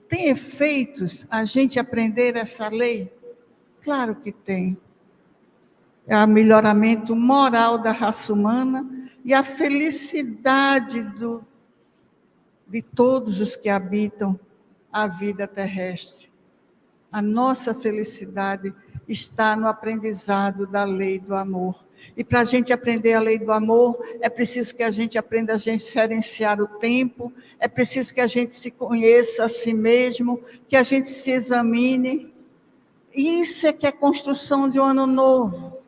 Tem 0.08 0.28
efeitos 0.28 1.24
a 1.30 1.44
gente 1.44 1.78
aprender 1.78 2.36
essa 2.36 2.68
lei? 2.68 3.12
Claro 3.80 4.16
que 4.16 4.32
tem. 4.32 4.76
É 6.06 6.16
o 6.16 6.26
melhoramento 6.26 7.14
moral 7.14 7.78
da 7.78 7.92
raça 7.92 8.32
humana 8.32 9.08
e 9.24 9.32
a 9.32 9.44
felicidade 9.44 11.02
do, 11.02 11.46
de 12.66 12.82
todos 12.82 13.40
os 13.40 13.54
que 13.54 13.68
habitam 13.68 14.38
a 14.92 15.06
vida 15.06 15.46
terrestre. 15.46 16.30
A 17.10 17.22
nossa 17.22 17.72
felicidade 17.72 18.74
está 19.08 19.56
no 19.56 19.66
aprendizado 19.66 20.66
da 20.66 20.84
lei 20.84 21.18
do 21.18 21.34
amor. 21.34 21.84
E 22.16 22.22
para 22.22 22.40
a 22.40 22.44
gente 22.44 22.72
aprender 22.72 23.14
a 23.14 23.20
lei 23.20 23.38
do 23.38 23.52
amor, 23.52 23.98
é 24.20 24.28
preciso 24.28 24.74
que 24.74 24.82
a 24.82 24.90
gente 24.90 25.16
aprenda 25.16 25.54
a 25.54 25.58
gerenciar 25.58 26.60
o 26.60 26.66
tempo, 26.66 27.32
é 27.58 27.68
preciso 27.68 28.12
que 28.12 28.20
a 28.20 28.26
gente 28.26 28.54
se 28.54 28.70
conheça 28.70 29.44
a 29.44 29.48
si 29.48 29.72
mesmo, 29.72 30.42
que 30.68 30.76
a 30.76 30.82
gente 30.82 31.08
se 31.08 31.30
examine. 31.30 32.32
Isso 33.14 33.66
é 33.66 33.72
que 33.72 33.86
é 33.86 33.92
construção 33.92 34.68
de 34.68 34.78
um 34.80 34.84
ano 34.84 35.06
novo. 35.06 35.78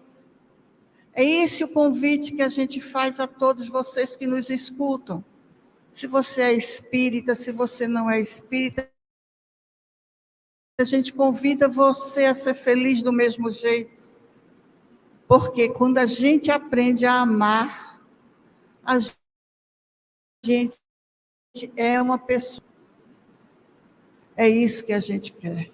É 1.12 1.24
esse 1.24 1.62
o 1.62 1.68
convite 1.68 2.32
que 2.32 2.42
a 2.42 2.48
gente 2.48 2.80
faz 2.80 3.20
a 3.20 3.26
todos 3.26 3.68
vocês 3.68 4.16
que 4.16 4.26
nos 4.26 4.50
escutam. 4.50 5.24
Se 5.92 6.06
você 6.06 6.42
é 6.42 6.52
espírita, 6.52 7.34
se 7.34 7.52
você 7.52 7.86
não 7.86 8.10
é 8.10 8.20
espírita, 8.20 8.90
a 10.76 10.84
gente 10.84 11.12
convida 11.12 11.68
você 11.68 12.24
a 12.24 12.34
ser 12.34 12.52
feliz 12.52 13.00
do 13.00 13.12
mesmo 13.12 13.48
jeito. 13.50 14.08
Porque 15.28 15.68
quando 15.68 15.98
a 15.98 16.06
gente 16.06 16.50
aprende 16.50 17.06
a 17.06 17.20
amar, 17.20 18.02
a 18.84 18.98
gente 20.44 20.76
é 21.76 22.02
uma 22.02 22.18
pessoa. 22.18 22.66
É 24.36 24.48
isso 24.48 24.84
que 24.84 24.92
a 24.92 24.98
gente 24.98 25.32
quer. 25.32 25.70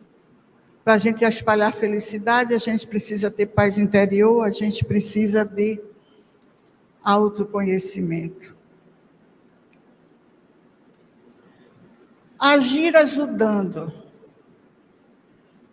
Para 0.85 0.95
a 0.95 0.99
gente 0.99 1.25
espalhar 1.25 1.73
felicidade, 1.73 2.55
a 2.55 2.59
gente 2.59 2.87
precisa 2.87 3.31
ter 3.31 3.47
paz 3.47 3.79
interior, 3.79 4.45
a 4.45 4.51
gente 4.51 4.85
precisa 4.85 5.47
de 5.47 5.83
autoconhecimento. 7.03 8.55
Agir 12.39 12.95
ajudando, 12.97 14.00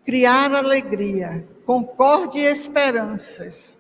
criar 0.07 0.55
alegria, 0.55 1.45
concorde 1.65 2.39
e 2.39 2.45
esperanças, 2.45 3.77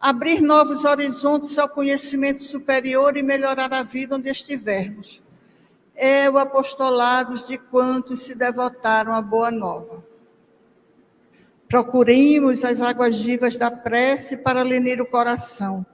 abrir 0.00 0.40
novos 0.40 0.84
horizontes 0.84 1.56
ao 1.58 1.68
conhecimento 1.68 2.42
superior 2.42 3.16
e 3.16 3.22
melhorar 3.22 3.72
a 3.72 3.84
vida 3.84 4.16
onde 4.16 4.28
estivermos. 4.28 5.22
É 5.94 6.28
o 6.28 6.38
apostolado 6.38 7.38
de 7.46 7.56
quantos 7.56 8.24
se 8.24 8.34
devotaram 8.34 9.14
à 9.14 9.22
boa 9.22 9.52
nova. 9.52 10.04
Procuremos 11.68 12.64
as 12.64 12.80
águas 12.80 13.20
vivas 13.20 13.56
da 13.56 13.70
prece 13.70 14.38
para 14.38 14.64
lenir 14.64 15.00
o 15.00 15.06
coração, 15.06 15.86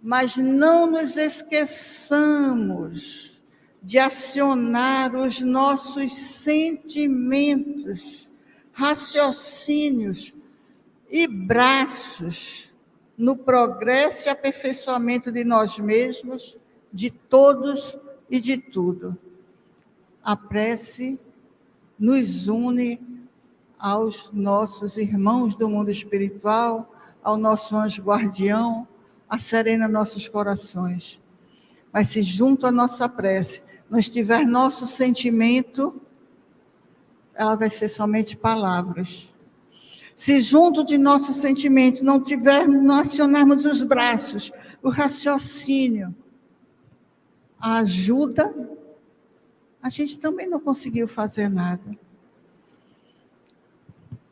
mas 0.00 0.36
não 0.36 0.88
nos 0.88 1.16
esqueçamos 1.16 3.42
de 3.82 3.98
acionar 3.98 5.16
os 5.16 5.40
nossos 5.40 6.12
sentimentos, 6.12 8.30
raciocínios, 8.72 10.32
e 11.10 11.26
braços 11.26 12.70
no 13.18 13.36
progresso 13.36 14.26
e 14.26 14.30
aperfeiçoamento 14.30 15.30
de 15.30 15.44
nós 15.44 15.78
mesmos, 15.78 16.56
de 16.90 17.10
todos 17.10 17.96
e 18.30 18.40
de 18.40 18.56
tudo. 18.56 19.16
A 20.24 20.34
prece 20.34 21.20
nos 21.98 22.48
une 22.48 22.98
aos 23.78 24.30
nossos 24.32 24.96
irmãos 24.96 25.54
do 25.54 25.68
mundo 25.68 25.90
espiritual, 25.90 26.94
ao 27.22 27.36
nosso 27.36 27.76
anjo 27.76 28.02
guardião, 28.02 28.88
a 29.28 29.38
serena 29.38 29.86
nossos 29.86 30.28
corações. 30.28 31.20
Mas 31.92 32.08
se 32.08 32.22
junto 32.22 32.66
à 32.66 32.72
nossa 32.72 33.06
prece 33.08 33.80
não 33.90 33.98
estiver 33.98 34.46
nosso 34.46 34.86
sentimento, 34.86 36.00
ela 37.34 37.54
vai 37.54 37.70
ser 37.70 37.88
somente 37.88 38.36
palavras 38.36 39.32
se 40.22 40.40
junto 40.40 40.84
de 40.84 40.96
nossos 40.96 41.34
sentimentos 41.34 42.00
não 42.00 42.22
tivermos, 42.22 42.84
não 42.84 42.96
acionarmos 42.96 43.64
os 43.64 43.82
braços, 43.82 44.52
o 44.80 44.88
raciocínio, 44.88 46.14
a 47.58 47.78
ajuda, 47.78 48.54
a 49.82 49.88
gente 49.88 50.20
também 50.20 50.48
não 50.48 50.60
conseguiu 50.60 51.08
fazer 51.08 51.48
nada. 51.48 51.98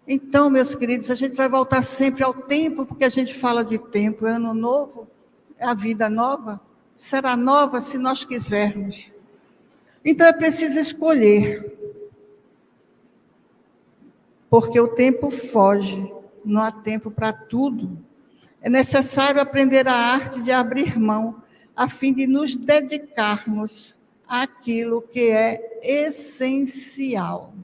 Então, 0.07 0.49
meus 0.49 0.77
queridos, 0.77 1.11
a 1.11 1.17
gente 1.17 1.35
vai 1.35 1.49
voltar 1.49 1.83
sempre 1.83 2.23
ao 2.23 2.35
tempo, 2.35 2.87
porque 2.87 3.05
a 3.05 3.09
gente 3.09 3.35
fala 3.35 3.65
de 3.65 3.77
tempo, 3.77 4.27
é 4.29 4.33
ano 4.33 4.55
novo, 4.55 5.09
é 5.59 5.67
a 5.67 5.75
vida 5.75 6.09
nova, 6.09 6.61
será 6.97 7.37
nova 7.37 7.81
se 7.81 7.99
nós 7.99 8.25
quisermos. 8.25 9.11
Então 10.05 10.27
é 10.27 10.33
preciso 10.33 10.79
escolher 10.79 11.80
porque 14.51 14.81
o 14.81 14.89
tempo 14.89 15.31
foge, 15.31 16.13
não 16.45 16.61
há 16.61 16.73
tempo 16.73 17.09
para 17.09 17.33
tudo. 17.33 17.97
É 18.61 18.69
necessário 18.69 19.41
aprender 19.41 19.87
a 19.87 19.95
arte 19.95 20.43
de 20.43 20.51
abrir 20.51 20.99
mão, 20.99 21.41
a 21.75 21.89
fim 21.89 22.13
de 22.13 22.27
nos 22.27 22.57
dedicarmos 22.57 23.95
àquilo 24.27 25.01
que 25.01 25.31
é 25.31 25.81
essencial. 25.83 27.55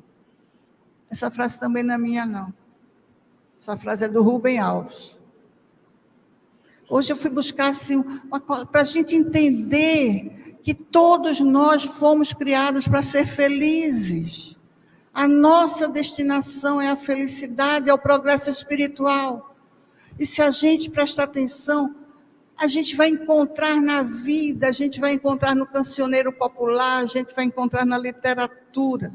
Essa 1.10 1.30
frase 1.30 1.58
também 1.58 1.82
não 1.82 1.94
é 1.94 1.98
minha, 1.98 2.24
não. 2.24 2.54
Essa 3.58 3.76
frase 3.76 4.04
é 4.04 4.08
do 4.08 4.22
Rubem 4.22 4.58
Alves. 4.58 5.18
Hoje 6.88 7.12
eu 7.12 7.16
fui 7.16 7.30
buscar 7.30 7.70
assim, 7.70 8.00
para 8.70 8.82
a 8.82 8.84
gente 8.84 9.14
entender 9.16 10.56
que 10.62 10.72
todos 10.72 11.40
nós 11.40 11.82
fomos 11.82 12.32
criados 12.32 12.86
para 12.86 13.02
ser 13.02 13.26
felizes. 13.26 14.55
A 15.16 15.26
nossa 15.26 15.88
destinação 15.88 16.78
é 16.78 16.90
a 16.90 16.96
felicidade, 16.96 17.88
é 17.88 17.94
o 17.94 17.98
progresso 17.98 18.50
espiritual. 18.50 19.56
E 20.18 20.26
se 20.26 20.42
a 20.42 20.50
gente 20.50 20.90
prestar 20.90 21.22
atenção, 21.22 21.96
a 22.54 22.66
gente 22.66 22.94
vai 22.94 23.08
encontrar 23.08 23.80
na 23.80 24.02
vida, 24.02 24.68
a 24.68 24.72
gente 24.72 25.00
vai 25.00 25.14
encontrar 25.14 25.54
no 25.54 25.66
cancioneiro 25.66 26.30
popular, 26.34 26.98
a 26.98 27.06
gente 27.06 27.34
vai 27.34 27.46
encontrar 27.46 27.86
na 27.86 27.96
literatura. 27.96 29.10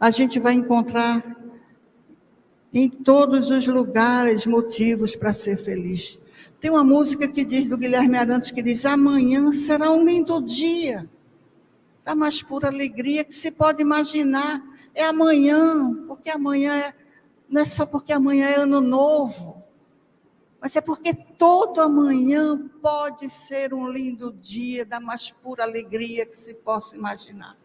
a 0.00 0.10
gente 0.10 0.38
vai 0.38 0.54
encontrar 0.54 1.36
em 2.72 2.88
todos 2.88 3.50
os 3.50 3.66
lugares 3.66 4.46
motivos 4.46 5.16
para 5.16 5.32
ser 5.32 5.56
feliz. 5.56 6.18
Tem 6.60 6.70
uma 6.70 6.84
música 6.84 7.26
que 7.26 7.44
diz 7.44 7.66
do 7.66 7.78
Guilherme 7.78 8.16
Arantes 8.16 8.50
que 8.50 8.62
diz: 8.62 8.84
amanhã 8.84 9.52
será 9.52 9.90
um 9.90 10.04
lindo 10.04 10.40
dia, 10.42 11.08
da 12.08 12.14
mais 12.14 12.40
pura 12.40 12.68
alegria 12.68 13.22
que 13.22 13.34
se 13.34 13.50
pode 13.50 13.82
imaginar. 13.82 14.62
É 14.94 15.04
amanhã, 15.04 16.06
porque 16.06 16.30
amanhã 16.30 16.74
é, 16.74 16.94
não 17.46 17.60
é 17.60 17.66
só 17.66 17.84
porque 17.84 18.14
amanhã 18.14 18.46
é 18.46 18.54
ano 18.54 18.80
novo, 18.80 19.62
mas 20.58 20.74
é 20.74 20.80
porque 20.80 21.12
todo 21.12 21.82
amanhã 21.82 22.66
pode 22.80 23.28
ser 23.28 23.74
um 23.74 23.90
lindo 23.90 24.32
dia 24.32 24.86
da 24.86 24.98
mais 24.98 25.30
pura 25.30 25.64
alegria 25.64 26.24
que 26.24 26.34
se 26.34 26.54
possa 26.54 26.96
imaginar. 26.96 27.58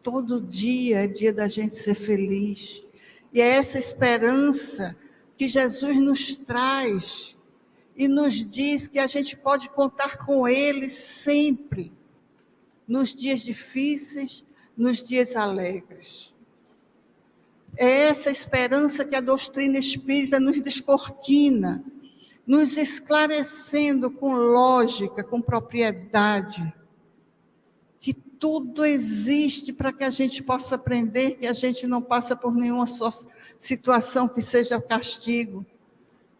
Todo 0.00 0.40
dia 0.40 1.02
é 1.02 1.06
dia 1.08 1.34
da 1.34 1.48
gente 1.48 1.74
ser 1.74 1.96
feliz. 1.96 2.84
E 3.32 3.40
é 3.40 3.48
essa 3.48 3.80
esperança 3.80 4.96
que 5.36 5.48
Jesus 5.48 5.96
nos 5.96 6.36
traz 6.36 7.36
e 8.00 8.08
nos 8.08 8.34
diz 8.34 8.86
que 8.86 8.98
a 8.98 9.06
gente 9.06 9.36
pode 9.36 9.68
contar 9.68 10.16
com 10.16 10.48
Ele 10.48 10.88
sempre, 10.88 11.92
nos 12.88 13.14
dias 13.14 13.40
difíceis, 13.40 14.42
nos 14.74 15.02
dias 15.06 15.36
alegres. 15.36 16.34
É 17.76 18.06
essa 18.08 18.30
esperança 18.30 19.04
que 19.04 19.14
a 19.14 19.20
doutrina 19.20 19.76
espírita 19.78 20.40
nos 20.40 20.60
descortina, 20.62 21.84
nos 22.46 22.78
esclarecendo 22.78 24.10
com 24.10 24.32
lógica, 24.32 25.22
com 25.22 25.42
propriedade 25.42 26.72
tudo 28.40 28.86
existe 28.86 29.70
para 29.70 29.92
que 29.92 30.02
a 30.02 30.08
gente 30.08 30.42
possa 30.42 30.76
aprender, 30.76 31.32
que 31.32 31.46
a 31.46 31.52
gente 31.52 31.86
não 31.86 32.00
passa 32.00 32.34
por 32.34 32.54
nenhuma 32.54 32.86
situação 33.58 34.26
que 34.26 34.40
seja 34.40 34.80
castigo, 34.80 35.64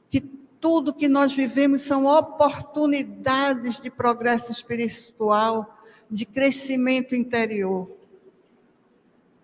que 0.08 0.39
tudo 0.60 0.94
que 0.94 1.08
nós 1.08 1.34
vivemos 1.34 1.82
são 1.82 2.06
oportunidades 2.06 3.80
de 3.80 3.90
progresso 3.90 4.52
espiritual, 4.52 5.78
de 6.10 6.26
crescimento 6.26 7.14
interior. 7.14 7.90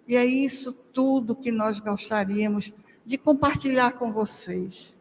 E 0.06 0.14
é 0.14 0.24
isso 0.24 0.72
tudo 0.72 1.34
que 1.34 1.50
nós 1.50 1.80
gostaríamos 1.80 2.72
de 3.04 3.16
compartilhar 3.16 3.92
com 3.92 4.12
vocês, 4.12 4.94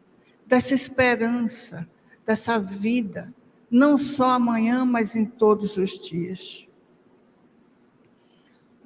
dessa 0.46 0.74
esperança, 0.74 1.88
dessa 2.24 2.58
vida, 2.58 3.32
não 3.70 3.98
só 3.98 4.30
amanhã, 4.30 4.84
mas 4.84 5.14
em 5.14 5.24
todos 5.24 5.76
os 5.76 5.98
dias 5.98 6.66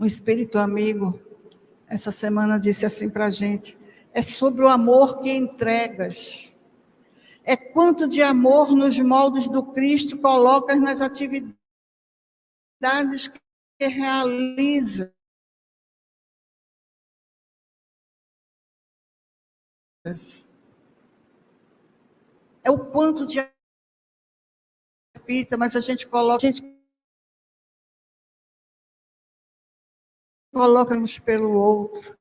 um 0.00 0.06
espírito 0.06 0.58
amigo, 0.58 1.20
essa 1.86 2.10
semana 2.10 2.58
disse 2.58 2.86
assim 2.86 3.10
para 3.10 3.26
a 3.26 3.30
gente: 3.30 3.76
é 4.14 4.22
sobre 4.22 4.62
o 4.62 4.68
amor 4.68 5.20
que 5.20 5.30
entregas. 5.30 6.49
É 7.50 7.56
quanto 7.56 8.06
de 8.06 8.22
amor 8.22 8.70
nos 8.70 8.96
moldes 9.00 9.48
do 9.48 9.72
Cristo 9.72 10.20
colocas 10.20 10.80
nas 10.80 11.00
atividades 11.00 11.56
que 13.26 13.88
realiza. 13.88 15.12
É 22.62 22.70
o 22.70 22.88
quanto 22.92 23.26
de 23.26 23.40
espírita, 25.16 25.58
mas 25.58 25.74
a 25.74 25.80
gente 25.80 26.06
coloca, 26.06 26.46
a 26.46 26.52
gente 26.52 26.62
coloca-nos 30.54 31.18
pelo 31.18 31.50
outro. 31.50 32.19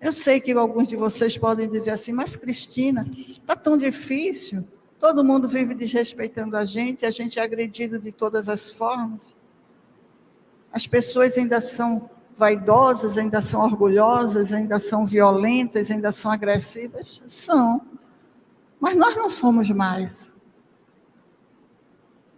Eu 0.00 0.12
sei 0.12 0.40
que 0.40 0.52
alguns 0.52 0.88
de 0.88 0.96
vocês 0.96 1.36
podem 1.36 1.68
dizer 1.68 1.90
assim, 1.90 2.12
mas 2.12 2.34
Cristina, 2.34 3.06
está 3.14 3.54
tão 3.54 3.76
difícil, 3.76 4.66
todo 4.98 5.22
mundo 5.22 5.46
vive 5.46 5.74
desrespeitando 5.74 6.56
a 6.56 6.64
gente, 6.64 7.04
a 7.04 7.10
gente 7.10 7.38
é 7.38 7.42
agredido 7.42 7.98
de 7.98 8.10
todas 8.10 8.48
as 8.48 8.70
formas. 8.70 9.34
As 10.72 10.86
pessoas 10.86 11.36
ainda 11.36 11.60
são 11.60 12.08
vaidosas, 12.34 13.18
ainda 13.18 13.42
são 13.42 13.62
orgulhosas, 13.62 14.52
ainda 14.52 14.78
são 14.78 15.04
violentas, 15.04 15.90
ainda 15.90 16.10
são 16.10 16.30
agressivas? 16.30 17.22
São. 17.26 17.82
Mas 18.80 18.96
nós 18.96 19.14
não 19.14 19.28
somos 19.28 19.68
mais. 19.68 20.32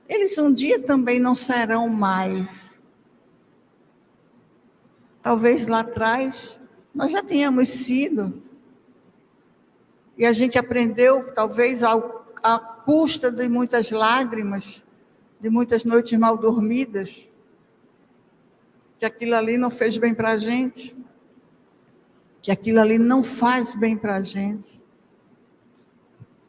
Eles 0.08 0.36
um 0.36 0.52
dia 0.52 0.82
também 0.82 1.20
não 1.20 1.36
serão 1.36 1.88
mais. 1.88 2.76
Talvez 5.22 5.64
lá 5.68 5.80
atrás 5.80 6.58
nós 6.94 7.10
já 7.10 7.22
tenhamos 7.22 7.68
sido. 7.68 8.42
E 10.16 10.26
a 10.26 10.32
gente 10.32 10.58
aprendeu, 10.58 11.32
talvez 11.34 11.82
ao, 11.82 12.26
à 12.42 12.58
custa 12.58 13.30
de 13.30 13.48
muitas 13.48 13.90
lágrimas, 13.90 14.84
de 15.40 15.48
muitas 15.48 15.84
noites 15.84 16.18
mal 16.18 16.36
dormidas, 16.36 17.28
que 18.98 19.06
aquilo 19.06 19.34
ali 19.34 19.56
não 19.56 19.70
fez 19.70 19.96
bem 19.96 20.14
para 20.14 20.32
a 20.32 20.38
gente, 20.38 20.96
que 22.40 22.50
aquilo 22.50 22.80
ali 22.80 22.98
não 22.98 23.22
faz 23.22 23.74
bem 23.74 23.96
para 23.96 24.16
a 24.16 24.20
gente. 24.20 24.80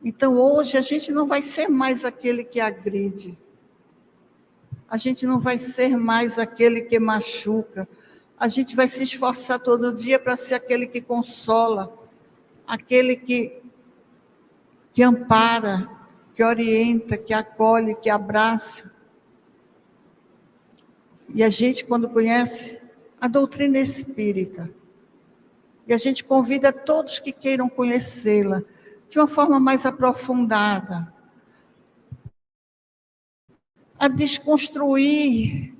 Então 0.03 0.33
hoje 0.33 0.77
a 0.77 0.81
gente 0.81 1.11
não 1.11 1.27
vai 1.27 1.41
ser 1.41 1.69
mais 1.69 2.03
aquele 2.03 2.43
que 2.43 2.59
agride, 2.59 3.37
a 4.87 4.97
gente 4.97 5.25
não 5.25 5.39
vai 5.39 5.57
ser 5.57 5.97
mais 5.97 6.37
aquele 6.37 6.81
que 6.81 6.99
machuca, 6.99 7.87
a 8.37 8.47
gente 8.47 8.75
vai 8.75 8.87
se 8.87 9.03
esforçar 9.03 9.59
todo 9.59 9.93
dia 9.93 10.19
para 10.19 10.35
ser 10.35 10.55
aquele 10.55 10.87
que 10.87 11.01
consola, 11.01 11.93
aquele 12.67 13.15
que, 13.15 13.61
que 14.91 15.03
ampara, 15.03 15.89
que 16.33 16.43
orienta, 16.43 17.17
que 17.17 17.33
acolhe, 17.33 17.95
que 17.95 18.09
abraça. 18.09 18.91
E 21.33 21.43
a 21.43 21.49
gente, 21.49 21.85
quando 21.85 22.09
conhece 22.09 22.81
a 23.19 23.27
doutrina 23.27 23.79
espírita, 23.79 24.69
e 25.87 25.93
a 25.93 25.97
gente 25.97 26.23
convida 26.23 26.71
todos 26.71 27.19
que 27.19 27.31
queiram 27.31 27.67
conhecê-la 27.69 28.63
de 29.09 29.19
uma 29.19 29.27
forma 29.27 29.59
mais 29.59 29.85
aprofundada, 29.85 31.13
a 33.99 34.07
desconstruir 34.07 35.72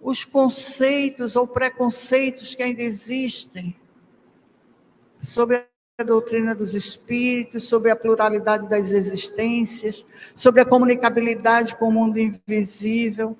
os 0.00 0.24
conceitos 0.24 1.36
ou 1.36 1.46
preconceitos 1.46 2.54
que 2.54 2.62
ainda 2.62 2.82
existem 2.82 3.76
sobre 5.20 5.66
a 5.98 6.02
doutrina 6.02 6.54
dos 6.54 6.74
espíritos, 6.74 7.64
sobre 7.64 7.90
a 7.90 7.96
pluralidade 7.96 8.66
das 8.68 8.90
existências, 8.90 10.06
sobre 10.34 10.62
a 10.62 10.64
comunicabilidade 10.64 11.76
com 11.76 11.88
o 11.88 11.92
mundo 11.92 12.18
invisível. 12.18 13.36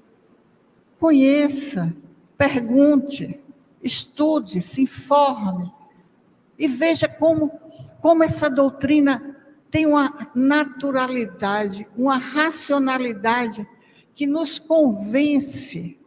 Conheça, 0.99 1.97
pergunte, 2.37 3.41
estude, 3.83 4.61
se 4.61 4.83
informe 4.83 5.73
e 6.59 6.69
veja 6.69 7.09
como, 7.09 7.49
como 8.03 8.23
essa 8.23 8.51
doutrina 8.51 9.35
tem 9.71 9.87
uma 9.87 10.31
naturalidade, 10.35 11.89
uma 11.97 12.19
racionalidade 12.19 13.67
que 14.15 14.27
nos 14.27 14.59
convence 14.59 16.00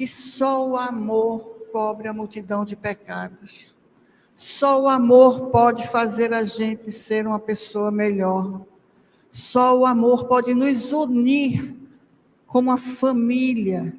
que 0.00 0.06
só 0.06 0.66
o 0.66 0.78
amor 0.78 1.66
cobre 1.70 2.08
a 2.08 2.12
multidão 2.14 2.64
de 2.64 2.74
pecados. 2.74 3.74
Só 4.34 4.80
o 4.80 4.88
amor 4.88 5.50
pode 5.50 5.86
fazer 5.88 6.32
a 6.32 6.42
gente 6.42 6.90
ser 6.90 7.26
uma 7.26 7.38
pessoa 7.38 7.90
melhor. 7.90 8.62
Só 9.28 9.78
o 9.78 9.84
amor 9.84 10.24
pode 10.24 10.54
nos 10.54 10.90
unir 10.90 11.76
como 12.46 12.72
a 12.72 12.78
família, 12.78 13.94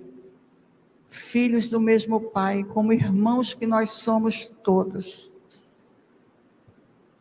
filhos 1.08 1.68
do 1.68 1.80
mesmo 1.80 2.20
Pai, 2.20 2.64
como 2.64 2.92
irmãos 2.92 3.54
que 3.54 3.68
nós 3.68 3.92
somos 3.92 4.48
todos. 4.48 5.32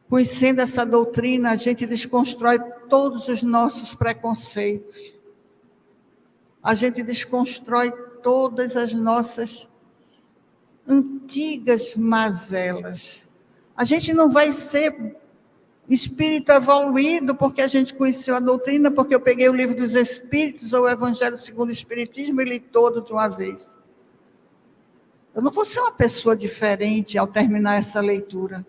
Conhecendo 0.09 0.63
essa 0.63 0.87
doutrina, 0.87 1.51
a 1.51 1.57
gente 1.57 1.85
desconstrói 1.85 2.59
todos 2.89 3.29
os 3.29 3.43
nossos 3.43 3.93
preconceitos. 3.93 5.13
A 6.63 6.75
gente 6.75 7.03
desconstrói 7.03 7.93
todas 8.23 8.77
as 8.77 8.93
nossas 8.93 9.69
antigas 10.87 11.95
mazelas. 11.95 13.27
A 13.77 13.85
gente 13.85 14.13
não 14.13 14.31
vai 14.31 14.53
ser 14.53 15.17
espírito 15.89 16.53
evoluído 16.53 17.35
porque 17.35 17.61
a 17.61 17.67
gente 17.67 17.95
conheceu 17.95 18.37
a 18.37 18.41
doutrina, 18.41 18.91
porque 18.91 19.15
eu 19.15 19.21
peguei 19.21 19.49
o 19.49 19.55
livro 19.55 19.75
dos 19.75 19.95
Espíritos 19.95 20.73
ou 20.73 20.83
o 20.83 20.89
Evangelho 20.89 21.39
segundo 21.39 21.71
o 21.71 21.73
Espiritismo 21.73 22.41
e 22.41 22.45
li 22.45 22.61
todo 22.61 23.03
de 23.03 23.13
uma 23.13 23.29
vez. 23.29 23.75
Eu 25.35 25.43
não 25.43 25.51
vou 25.51 25.65
ser 25.65 25.81
uma 25.81 25.93
pessoa 25.93 26.37
diferente 26.37 27.19
ao 27.19 27.27
terminar 27.27 27.79
essa 27.79 28.01
leitura, 28.01 28.65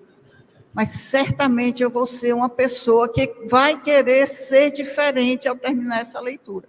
mas 0.73 0.89
certamente 0.89 1.83
eu 1.83 1.89
vou 1.89 2.05
ser 2.05 2.33
uma 2.33 2.49
pessoa 2.49 3.11
que 3.11 3.27
vai 3.47 3.79
querer 3.79 4.27
ser 4.27 4.71
diferente 4.71 5.47
ao 5.47 5.55
terminar 5.55 6.01
essa 6.01 6.19
leitura. 6.19 6.67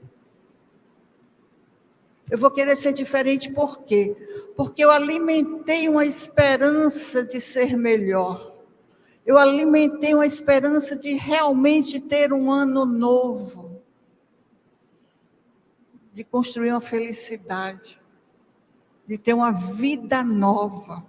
Eu 2.33 2.39
vou 2.39 2.51
querer 2.51 2.75
ser 2.77 2.95
diferente 2.95 3.53
por 3.53 3.83
quê? 3.83 4.17
Porque 4.57 4.83
eu 4.83 4.91
alimentei 4.91 5.87
uma 5.87 6.07
esperança 6.07 7.23
de 7.23 7.39
ser 7.39 7.77
melhor. 7.77 8.57
Eu 9.27 9.37
alimentei 9.37 10.15
uma 10.15 10.25
esperança 10.25 10.97
de 10.97 11.13
realmente 11.13 12.01
ter 12.01 12.33
um 12.33 12.51
ano 12.51 12.87
novo. 12.87 13.83
De 16.15 16.25
construir 16.25 16.71
uma 16.71 16.81
felicidade. 16.81 18.01
De 19.07 19.19
ter 19.19 19.35
uma 19.35 19.53
vida 19.53 20.23
nova. 20.23 21.05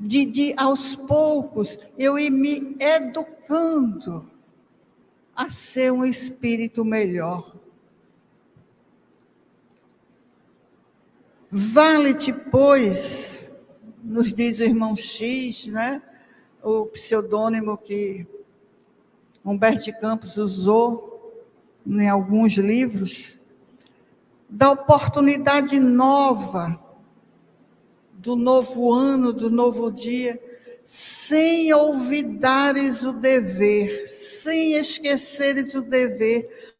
De, 0.00 0.24
de 0.24 0.54
aos 0.56 0.96
poucos, 0.96 1.78
eu 1.98 2.18
ir 2.18 2.30
me 2.30 2.78
educando 2.80 4.26
a 5.36 5.50
ser 5.50 5.92
um 5.92 6.02
espírito 6.02 6.82
melhor. 6.82 7.51
Vale-te, 11.54 12.32
pois, 12.50 13.46
nos 14.02 14.32
diz 14.32 14.58
o 14.58 14.62
irmão 14.62 14.96
X, 14.96 15.66
né? 15.66 16.00
o 16.62 16.86
pseudônimo 16.86 17.76
que 17.76 18.26
Humberto 19.44 19.84
de 19.84 19.92
Campos 19.92 20.38
usou 20.38 21.44
em 21.86 22.08
alguns 22.08 22.54
livros, 22.54 23.38
da 24.48 24.70
oportunidade 24.70 25.78
nova 25.78 26.82
do 28.14 28.34
novo 28.34 28.90
ano, 28.90 29.30
do 29.30 29.50
novo 29.50 29.92
dia, 29.92 30.40
sem 30.82 31.70
olvidares 31.74 33.02
o 33.02 33.12
dever, 33.12 34.08
sem 34.08 34.72
esqueceres 34.72 35.74
o 35.74 35.82
dever, 35.82 36.74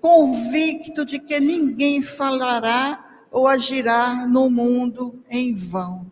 convicto 0.00 1.04
de 1.04 1.18
que 1.18 1.40
ninguém 1.40 2.00
falará 2.00 3.03
ou 3.34 3.48
agirá 3.48 4.28
no 4.28 4.48
mundo 4.48 5.20
em 5.28 5.52
vão. 5.52 6.08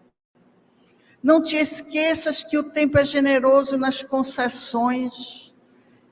Não 1.22 1.40
te 1.40 1.54
esqueças 1.54 2.42
que 2.42 2.58
o 2.58 2.64
tempo 2.64 2.98
é 2.98 3.04
generoso 3.04 3.78
nas 3.78 4.02
concessões 4.02 5.54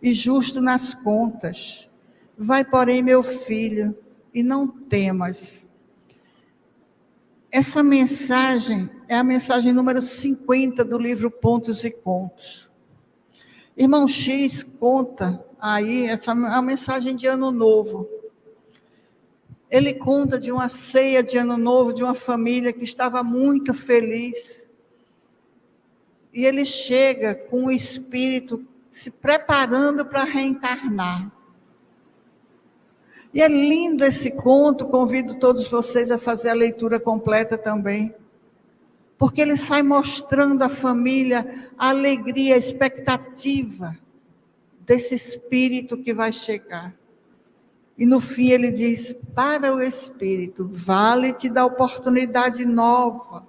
e 0.01 0.15
justo 0.15 0.61
nas 0.61 0.95
contas. 0.95 1.91
Vai, 2.39 2.65
porém, 2.65 3.03
meu 3.03 3.25
filho, 3.25 3.99
e 4.33 4.41
não 4.41 4.69
temas. 4.69 5.67
Essa 7.51 7.83
mensagem 7.83 8.89
é 9.09 9.17
a 9.17 9.25
mensagem 9.25 9.73
número 9.73 10.01
50 10.01 10.85
do 10.85 10.97
livro 10.97 11.29
Pontos 11.29 11.83
e 11.83 11.91
Contos. 11.91 12.71
Irmão 13.77 14.07
X 14.07 14.63
conta 14.63 15.45
aí 15.59 16.07
essa 16.07 16.31
a 16.31 16.63
mensagem 16.63 17.17
de 17.17 17.27
Ano 17.27 17.51
Novo. 17.51 18.20
Ele 19.71 19.95
conta 19.95 20.39
de 20.39 20.51
uma 20.51 20.69
ceia 20.69 21.23
de 21.23 21.39
Ano 21.39 21.57
Novo 21.57 21.93
de 21.93 22.03
uma 22.03 22.15
família 22.15 22.73
que 22.73 22.85
estava 22.85 23.23
muito 23.23 23.73
feliz. 23.73 24.69
E 26.33 26.45
ele 26.45 26.65
chega 26.65 27.35
com 27.35 27.67
o 27.67 27.71
espírito 27.71 28.65
se 28.91 29.11
preparando 29.11 30.05
para 30.05 30.25
reencarnar. 30.25 31.31
E 33.33 33.41
é 33.41 33.47
lindo 33.47 34.05
esse 34.05 34.33
conto, 34.33 34.87
convido 34.87 35.37
todos 35.37 35.69
vocês 35.69 36.11
a 36.11 36.19
fazer 36.19 36.49
a 36.49 36.55
leitura 36.55 36.99
completa 36.99 37.57
também 37.57 38.13
porque 39.21 39.43
ele 39.43 39.55
sai 39.55 39.83
mostrando 39.83 40.63
à 40.63 40.69
família 40.71 41.69
a 41.77 41.91
alegria, 41.91 42.55
a 42.55 42.59
expectativa 42.59 43.95
desse 44.81 45.15
espírito 45.15 46.03
que 46.03 46.15
vai 46.15 46.33
chegar. 46.33 46.95
E 48.01 48.07
no 48.07 48.19
fim 48.19 48.49
ele 48.49 48.73
diz: 48.73 49.15
para 49.35 49.73
o 49.73 49.81
espírito, 49.81 50.69
vale-te 50.69 51.49
da 51.49 51.65
oportunidade 51.65 52.65
nova. 52.65 53.47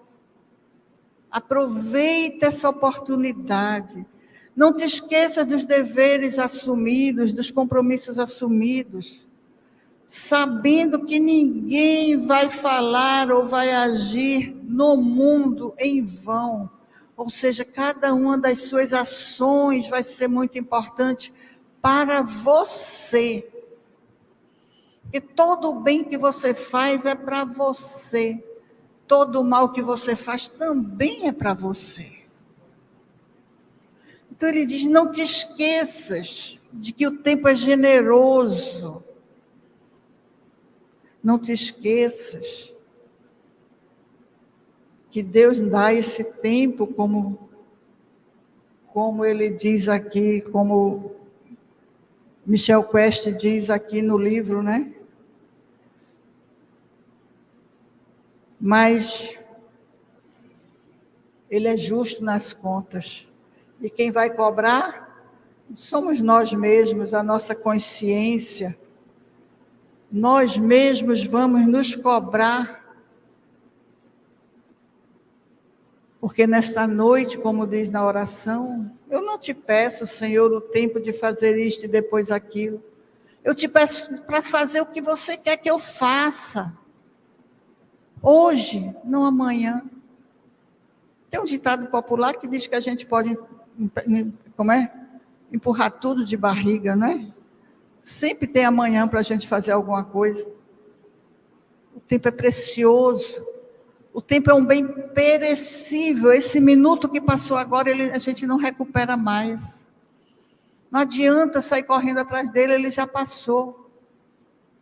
Aproveita 1.31 2.47
essa 2.47 2.69
oportunidade. 2.69 4.05
Não 4.55 4.75
te 4.75 4.83
esqueça 4.83 5.43
dos 5.43 5.63
deveres 5.63 6.37
assumidos, 6.37 7.33
dos 7.33 7.49
compromissos 7.49 8.19
assumidos 8.19 9.25
sabendo 10.11 11.05
que 11.05 11.17
ninguém 11.17 12.27
vai 12.27 12.49
falar 12.49 13.31
ou 13.31 13.45
vai 13.45 13.71
agir 13.71 14.53
no 14.61 14.97
mundo 14.97 15.73
em 15.79 16.05
vão. 16.05 16.69
Ou 17.15 17.29
seja, 17.29 17.63
cada 17.63 18.13
uma 18.13 18.37
das 18.37 18.65
suas 18.65 18.91
ações 18.91 19.87
vai 19.87 20.03
ser 20.03 20.27
muito 20.27 20.59
importante 20.59 21.33
para 21.81 22.21
você. 22.21 23.49
E 25.13 25.19
todo 25.19 25.69
o 25.69 25.79
bem 25.81 26.03
que 26.03 26.17
você 26.17 26.53
faz 26.53 27.05
é 27.05 27.15
para 27.15 27.43
você. 27.43 28.43
Todo 29.07 29.41
o 29.41 29.43
mal 29.43 29.71
que 29.71 29.81
você 29.81 30.15
faz 30.15 30.47
também 30.47 31.27
é 31.27 31.31
para 31.31 31.53
você. 31.53 32.19
Então 34.31 34.47
ele 34.47 34.65
diz: 34.65 34.85
não 34.85 35.11
te 35.11 35.21
esqueças 35.21 36.61
de 36.71 36.91
que 36.93 37.05
o 37.07 37.21
tempo 37.21 37.47
é 37.47 37.55
generoso 37.55 39.03
não 41.23 41.37
te 41.37 41.51
esqueças 41.51 42.73
que 45.09 45.21
Deus 45.21 45.59
dá 45.59 45.93
esse 45.93 46.41
tempo 46.41 46.87
como 46.87 47.49
como 48.87 49.23
ele 49.23 49.49
diz 49.49 49.87
aqui, 49.87 50.41
como 50.51 51.15
Michel 52.45 52.83
Quest 52.83 53.31
diz 53.37 53.69
aqui 53.69 54.01
no 54.01 54.17
livro, 54.17 54.61
né? 54.61 54.93
Mas 58.61 59.37
ele 61.49 61.67
é 61.67 61.75
justo 61.75 62.23
nas 62.23 62.53
contas. 62.53 63.27
E 63.81 63.89
quem 63.89 64.11
vai 64.11 64.29
cobrar 64.29 65.09
somos 65.75 66.21
nós 66.21 66.53
mesmos, 66.53 67.13
a 67.13 67.23
nossa 67.23 67.55
consciência 67.55 68.77
nós 70.11 70.57
mesmos 70.57 71.23
vamos 71.23 71.65
nos 71.65 71.95
cobrar. 71.95 72.81
Porque 76.19 76.45
nesta 76.45 76.85
noite, 76.85 77.37
como 77.37 77.65
diz 77.65 77.89
na 77.89 78.05
oração, 78.05 78.91
eu 79.09 79.21
não 79.21 79.39
te 79.39 79.53
peço, 79.53 80.05
Senhor, 80.05 80.51
o 80.51 80.59
tempo 80.59 80.99
de 80.99 81.13
fazer 81.13 81.57
isto 81.57 81.85
e 81.85 81.87
depois 81.87 82.29
aquilo. 82.29 82.83
Eu 83.43 83.55
te 83.55 83.67
peço 83.67 84.23
para 84.23 84.43
fazer 84.43 84.81
o 84.81 84.85
que 84.85 85.01
você 85.01 85.37
quer 85.37 85.57
que 85.57 85.69
eu 85.69 85.79
faça. 85.79 86.77
Hoje, 88.21 88.95
não 89.03 89.25
amanhã. 89.25 89.81
Tem 91.29 91.39
um 91.39 91.45
ditado 91.45 91.87
popular 91.87 92.35
que 92.35 92.47
diz 92.47 92.67
que 92.67 92.75
a 92.75 92.79
gente 92.79 93.05
pode, 93.05 93.37
como 94.55 94.71
é? 94.71 94.91
Empurrar 95.51 95.91
tudo 95.91 96.23
de 96.23 96.37
barriga, 96.37 96.95
não 96.95 97.07
é? 97.07 97.31
Sempre 98.03 98.47
tem 98.47 98.65
amanhã 98.65 99.07
para 99.07 99.19
a 99.19 99.23
gente 99.23 99.47
fazer 99.47 99.71
alguma 99.71 100.03
coisa. 100.03 100.45
O 101.95 101.99
tempo 101.99 102.27
é 102.27 102.31
precioso. 102.31 103.43
O 104.13 104.21
tempo 104.21 104.51
é 104.51 104.53
um 104.53 104.65
bem 104.65 104.87
perecível. 104.87 106.33
Esse 106.33 106.59
minuto 106.59 107.09
que 107.09 107.21
passou 107.21 107.57
agora, 107.57 107.89
ele, 107.89 108.11
a 108.11 108.17
gente 108.17 108.45
não 108.45 108.57
recupera 108.57 109.15
mais. 109.15 109.79
Não 110.91 110.99
adianta 110.99 111.61
sair 111.61 111.83
correndo 111.83 112.19
atrás 112.19 112.51
dele, 112.51 112.73
ele 112.73 112.91
já 112.91 113.07
passou. 113.07 113.89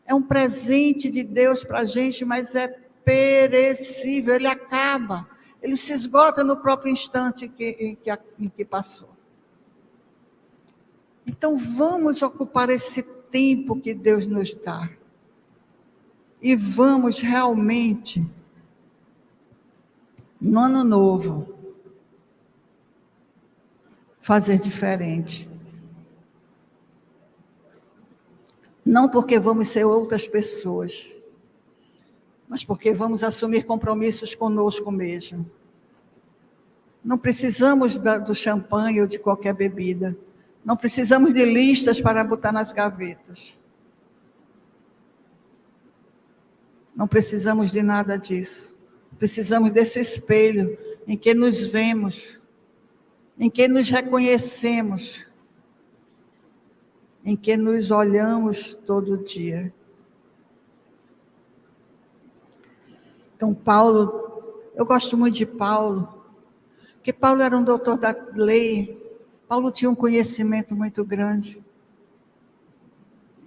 É 0.05 0.13
um 0.13 0.23
presente 0.23 1.09
de 1.09 1.23
Deus 1.23 1.63
para 1.63 1.79
a 1.79 1.85
gente, 1.85 2.25
mas 2.25 2.55
é 2.55 2.88
perecível, 3.03 4.35
ele 4.35 4.47
acaba. 4.47 5.27
Ele 5.61 5.75
se 5.75 5.93
esgota 5.93 6.43
no 6.43 6.57
próprio 6.57 6.91
instante 6.91 7.47
que, 7.47 7.69
em, 7.79 7.95
que, 7.95 8.11
em 8.39 8.49
que 8.49 8.63
passou. 8.63 9.09
Então 11.25 11.57
vamos 11.57 12.21
ocupar 12.21 12.69
esse 12.69 13.03
tempo 13.03 13.79
que 13.79 13.93
Deus 13.93 14.25
nos 14.25 14.53
dá. 14.53 14.89
E 16.41 16.55
vamos 16.55 17.19
realmente, 17.19 18.25
no 20.39 20.61
ano 20.61 20.83
novo, 20.83 21.53
fazer 24.19 24.57
diferente. 24.57 25.49
Não 28.85 29.09
porque 29.09 29.37
vamos 29.37 29.67
ser 29.67 29.83
outras 29.83 30.27
pessoas, 30.27 31.07
mas 32.49 32.63
porque 32.63 32.91
vamos 32.91 33.23
assumir 33.23 33.63
compromissos 33.63 34.33
conosco 34.33 34.91
mesmo. 34.91 35.49
Não 37.03 37.15
precisamos 37.15 37.95
do 37.97 38.33
champanhe 38.33 39.01
ou 39.01 39.07
de 39.07 39.19
qualquer 39.19 39.53
bebida. 39.53 40.17
Não 40.65 40.75
precisamos 40.75 41.31
de 41.31 41.45
listas 41.45 42.01
para 42.01 42.23
botar 42.23 42.51
nas 42.51 42.71
gavetas. 42.71 43.53
Não 46.95 47.07
precisamos 47.07 47.71
de 47.71 47.83
nada 47.83 48.17
disso. 48.17 48.73
Precisamos 49.19 49.71
desse 49.71 49.99
espelho 49.99 50.75
em 51.07 51.15
que 51.15 51.33
nos 51.35 51.61
vemos, 51.67 52.39
em 53.37 53.49
que 53.49 53.67
nos 53.67 53.89
reconhecemos, 53.89 55.23
em 57.23 57.35
que 57.35 57.55
nos 57.55 57.91
olhamos 57.91 58.73
todo 58.73 59.23
dia. 59.23 59.71
Então, 63.39 63.53
Paulo, 63.53 64.51
eu 64.75 64.85
gosto 64.85 65.15
muito 65.15 65.37
de 65.37 65.45
Paulo, 65.45 66.25
porque 66.95 67.13
Paulo 67.13 67.41
era 67.41 67.57
um 67.57 67.63
doutor 67.63 67.97
da 67.97 68.13
lei, 68.33 69.01
Paulo 69.47 69.71
tinha 69.71 69.89
um 69.89 69.95
conhecimento 69.95 70.75
muito 70.75 71.05
grande. 71.05 71.63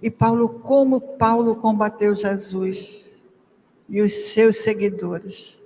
E 0.01 0.09
Paulo, 0.09 0.49
como 0.49 0.99
Paulo 0.99 1.57
combateu 1.57 2.15
Jesus 2.15 3.03
e 3.87 4.01
os 4.01 4.11
seus 4.33 4.63
seguidores. 4.63 5.59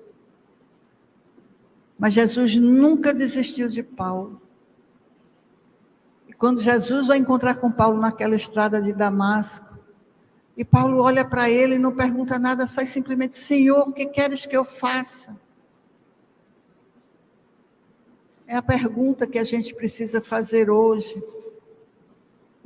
Mas 1.97 2.13
Jesus 2.13 2.57
nunca 2.57 3.13
desistiu 3.13 3.69
de 3.69 3.81
Paulo. 3.81 4.41
E 6.27 6.33
quando 6.33 6.59
Jesus 6.59 7.07
vai 7.07 7.17
encontrar 7.17 7.55
com 7.55 7.71
Paulo 7.71 7.97
naquela 7.97 8.35
estrada 8.35 8.81
de 8.81 8.91
Damasco, 8.91 9.66
e 10.57 10.65
Paulo 10.65 10.99
olha 11.03 11.23
para 11.23 11.47
ele 11.47 11.75
e 11.75 11.79
não 11.79 11.95
pergunta 11.95 12.39
nada, 12.39 12.67
faz 12.67 12.89
simplesmente: 12.89 13.37
Senhor, 13.37 13.87
o 13.87 13.93
que 13.93 14.07
queres 14.07 14.43
que 14.43 14.57
eu 14.57 14.65
faça? 14.65 15.39
É 18.47 18.55
a 18.55 18.61
pergunta 18.61 19.27
que 19.27 19.37
a 19.37 19.43
gente 19.43 19.75
precisa 19.75 20.19
fazer 20.19 20.71
hoje, 20.71 21.21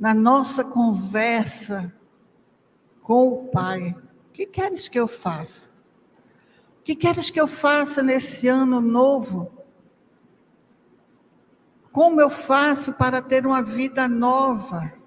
na 0.00 0.14
nossa 0.14 0.64
conversa 0.64 1.92
com 3.02 3.28
o 3.28 3.48
Pai. 3.48 3.94
O 4.30 4.32
que 4.32 4.46
queres 4.46 4.88
que 4.88 4.98
eu 4.98 5.06
faça? 5.06 5.66
O 6.80 6.82
que 6.84 6.96
queres 6.96 7.28
que 7.28 7.40
eu 7.40 7.46
faça 7.46 8.02
nesse 8.02 8.48
ano 8.48 8.80
novo? 8.80 9.52
Como 11.92 12.22
eu 12.22 12.30
faço 12.30 12.94
para 12.94 13.20
ter 13.20 13.44
uma 13.44 13.62
vida 13.62 14.08
nova? 14.08 15.01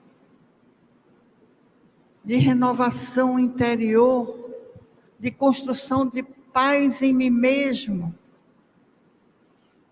De 2.26 2.38
renovação 2.38 3.40
interior, 3.40 4.50
de 5.20 5.32
construção 5.32 6.10
de 6.10 6.24
paz 6.24 7.02
em 7.02 7.14
mim 7.14 7.30
mesmo. 7.30 8.14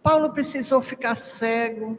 Paulo 0.02 0.32
precisou 0.32 0.82
ficar 0.82 1.16
cego. 1.16 1.98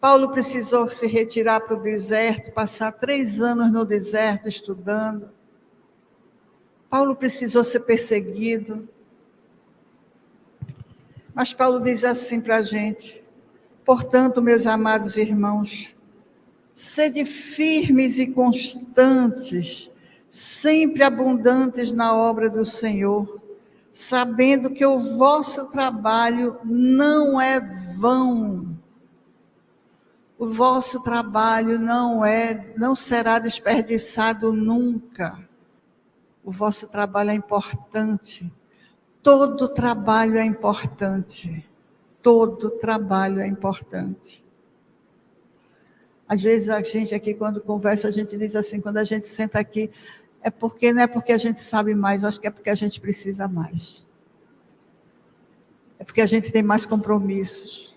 Paulo 0.00 0.30
precisou 0.32 0.88
se 0.88 1.06
retirar 1.06 1.60
para 1.60 1.76
o 1.76 1.82
deserto, 1.82 2.52
passar 2.52 2.92
três 2.92 3.40
anos 3.40 3.72
no 3.72 3.84
deserto 3.84 4.48
estudando. 4.48 5.30
Paulo 6.88 7.16
precisou 7.16 7.64
ser 7.64 7.80
perseguido. 7.80 8.88
Mas 11.34 11.52
Paulo 11.52 11.80
diz 11.80 12.04
assim 12.04 12.40
para 12.40 12.56
a 12.56 12.62
gente: 12.62 13.24
portanto, 13.84 14.40
meus 14.40 14.66
amados 14.66 15.16
irmãos, 15.16 15.95
sede 16.76 17.24
firmes 17.24 18.20
e 18.20 18.28
constantes, 18.28 19.90
sempre 20.30 21.02
abundantes 21.02 21.90
na 21.90 22.14
obra 22.14 22.48
do 22.48 22.64
Senhor 22.64 23.44
sabendo 23.96 24.68
que 24.68 24.84
o 24.84 24.98
vosso 25.16 25.70
trabalho 25.70 26.58
não 26.62 27.40
é 27.40 27.58
vão. 27.96 28.78
O 30.38 30.50
vosso 30.50 31.02
trabalho 31.02 31.78
não 31.78 32.22
é, 32.22 32.74
não 32.76 32.94
será 32.94 33.38
desperdiçado 33.38 34.52
nunca. 34.52 35.38
O 36.44 36.52
vosso 36.52 36.88
trabalho 36.88 37.30
é 37.30 37.34
importante. 37.34 38.52
Todo 39.22 39.66
trabalho 39.66 40.36
é 40.36 40.44
importante. 40.44 41.66
Todo 42.20 42.68
trabalho 42.72 43.40
é 43.40 43.48
importante. 43.48 44.44
Às 46.28 46.42
vezes 46.42 46.68
a 46.68 46.82
gente 46.82 47.14
aqui, 47.14 47.34
quando 47.34 47.60
conversa, 47.60 48.08
a 48.08 48.10
gente 48.10 48.36
diz 48.36 48.56
assim, 48.56 48.80
quando 48.80 48.96
a 48.96 49.04
gente 49.04 49.26
senta 49.26 49.58
aqui, 49.58 49.90
é 50.42 50.50
porque 50.50 50.92
não 50.92 51.02
é 51.02 51.06
porque 51.06 51.32
a 51.32 51.38
gente 51.38 51.60
sabe 51.60 51.94
mais, 51.94 52.24
acho 52.24 52.40
que 52.40 52.46
é 52.46 52.50
porque 52.50 52.70
a 52.70 52.74
gente 52.74 53.00
precisa 53.00 53.46
mais. 53.46 54.04
É 55.98 56.04
porque 56.04 56.20
a 56.20 56.26
gente 56.26 56.50
tem 56.52 56.62
mais 56.62 56.84
compromissos. 56.84 57.96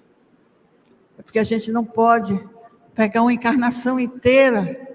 É 1.18 1.22
porque 1.22 1.40
a 1.40 1.44
gente 1.44 1.72
não 1.72 1.86
pode 1.86 2.40
pegar 2.96 3.22
uma 3.22 3.34
encarnação 3.34 4.00
inteira 4.00 4.88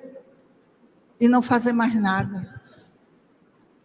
e 1.21 1.29
não 1.29 1.43
fazer 1.43 1.73
mais 1.73 1.95
nada. 2.01 2.61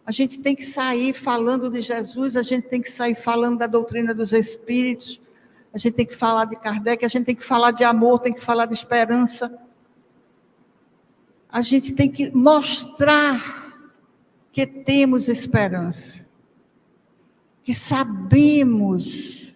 A 0.06 0.12
gente 0.12 0.40
tem 0.40 0.56
que 0.56 0.64
sair 0.64 1.12
falando 1.12 1.70
de 1.70 1.80
Jesus, 1.80 2.34
a 2.34 2.42
gente 2.42 2.66
tem 2.66 2.80
que 2.80 2.90
sair 2.90 3.14
falando 3.14 3.58
da 3.58 3.66
doutrina 3.66 4.12
dos 4.12 4.32
Espíritos, 4.32 5.20
a 5.72 5.78
gente 5.78 5.94
tem 5.94 6.06
que 6.06 6.16
falar 6.16 6.46
de 6.46 6.56
Kardec, 6.56 7.04
a 7.04 7.08
gente 7.08 7.26
tem 7.26 7.34
que 7.34 7.44
falar 7.44 7.70
de 7.70 7.84
amor, 7.84 8.18
tem 8.18 8.32
que 8.32 8.40
falar 8.40 8.66
de 8.66 8.74
esperança 8.74 9.50
a 11.52 11.62
gente 11.62 11.92
tem 11.92 12.10
que 12.10 12.30
mostrar 12.30 13.84
que 14.52 14.64
temos 14.66 15.28
esperança, 15.28 16.24
que 17.64 17.74
sabemos. 17.74 19.52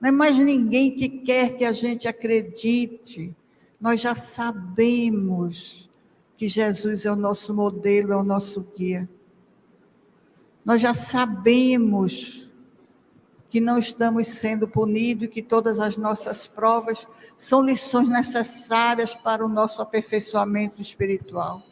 Não 0.00 0.08
é 0.08 0.12
mais 0.12 0.36
ninguém 0.38 0.96
que 0.96 1.08
quer 1.08 1.56
que 1.56 1.64
a 1.64 1.72
gente 1.72 2.08
acredite, 2.08 3.36
nós 3.78 4.00
já 4.00 4.14
sabemos 4.14 5.90
que 6.36 6.48
Jesus 6.48 7.04
é 7.04 7.12
o 7.12 7.16
nosso 7.16 7.54
modelo, 7.54 8.12
é 8.12 8.16
o 8.16 8.24
nosso 8.24 8.72
guia. 8.76 9.08
Nós 10.64 10.80
já 10.80 10.94
sabemos 10.94 12.41
que 13.52 13.60
não 13.60 13.76
estamos 13.78 14.28
sendo 14.28 14.66
punidos 14.66 15.24
e 15.24 15.28
que 15.28 15.42
todas 15.42 15.78
as 15.78 15.98
nossas 15.98 16.46
provas 16.46 17.06
são 17.36 17.60
lições 17.60 18.08
necessárias 18.08 19.14
para 19.14 19.44
o 19.44 19.48
nosso 19.48 19.82
aperfeiçoamento 19.82 20.80
espiritual. 20.80 21.62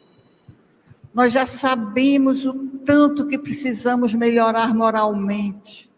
Nós 1.11 1.33
já 1.33 1.43
sabemos 1.47 2.45
o 2.45 2.77
tanto 2.85 3.27
que 3.27 3.35
precisamos 3.35 4.13
melhorar 4.13 4.75
moralmente. 4.75 5.91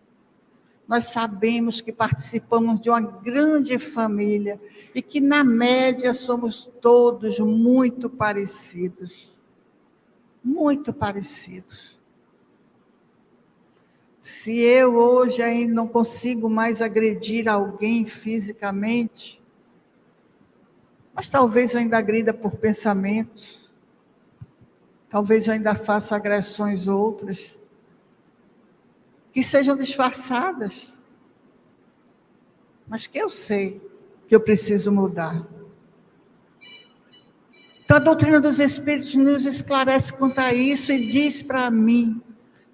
Nós 0.88 1.08
sabemos 1.08 1.82
que 1.82 1.92
participamos 1.92 2.80
de 2.80 2.90
uma 2.90 3.02
grande 3.02 3.78
família 3.78 4.62
e 4.96 5.02
que, 5.02 5.20
na 5.20 5.44
média, 5.44 6.14
somos 6.14 6.64
todos 6.82 7.40
muito 7.40 8.10
parecidos. 8.10 9.30
Muito 10.42 10.94
parecidos. 10.94 11.93
Se 14.24 14.58
eu 14.58 14.96
hoje 14.96 15.42
ainda 15.42 15.74
não 15.74 15.86
consigo 15.86 16.50
mais 16.50 16.82
agredir 16.82 17.46
alguém 17.50 18.06
fisicamente, 18.06 19.44
mas 21.14 21.30
talvez 21.30 21.74
eu 21.74 21.82
ainda 21.82 21.98
agrida 21.98 22.34
por 22.34 22.56
pensamentos. 22.56 23.70
Talvez 25.10 25.46
eu 25.46 25.54
ainda 25.54 25.76
faça 25.76 26.16
agressões 26.16 26.88
outras. 26.88 27.54
Que 29.34 29.44
sejam 29.44 29.76
disfarçadas. 29.76 30.94
Mas 32.88 33.06
que 33.06 33.18
eu 33.18 33.30
sei 33.30 33.82
que 34.26 34.34
eu 34.34 34.40
preciso 34.40 34.90
mudar. 34.90 35.46
Então 37.84 37.98
a 37.98 38.00
doutrina 38.00 38.40
dos 38.40 38.58
Espíritos 38.58 39.14
nos 39.16 39.46
esclarece 39.46 40.14
quanto 40.14 40.40
a 40.40 40.54
isso 40.54 40.94
e 40.94 41.12
diz 41.12 41.42
para 41.42 41.70
mim: 41.70 42.23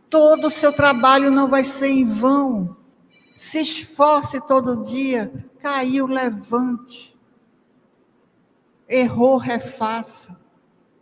todo 0.10 0.47
o 0.47 0.51
seu 0.51 0.74
trabalho 0.74 1.30
não 1.30 1.47
vai 1.47 1.64
ser 1.64 1.89
em 1.89 2.05
vão. 2.05 2.76
Se 3.36 3.60
esforce 3.60 4.45
todo 4.47 4.84
dia, 4.84 5.32
caiu, 5.62 6.07
levante. 6.07 7.18
Errou, 8.88 9.38
refaça. 9.38 10.39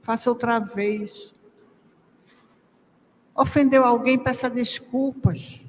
Faça 0.01 0.29
outra 0.29 0.59
vez. 0.59 1.33
Ofendeu 3.35 3.85
alguém, 3.85 4.17
peça 4.17 4.49
desculpas. 4.49 5.61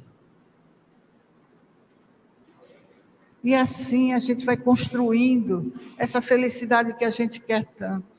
E 3.43 3.55
assim 3.55 4.13
a 4.13 4.19
gente 4.19 4.45
vai 4.45 4.57
construindo 4.57 5.73
essa 5.97 6.21
felicidade 6.21 6.95
que 6.95 7.05
a 7.05 7.11
gente 7.11 7.41
quer 7.41 7.65
tanto. 7.65 8.18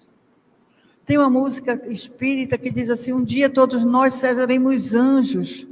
Tem 1.10 1.18
uma 1.18 1.28
música 1.28 1.74
espírita 1.88 2.56
que 2.56 2.70
diz 2.70 2.88
assim: 2.88 3.12
Um 3.12 3.24
dia 3.24 3.50
todos 3.50 3.84
nós 3.84 4.14
seremos 4.14 4.94
anjos. 4.94 5.66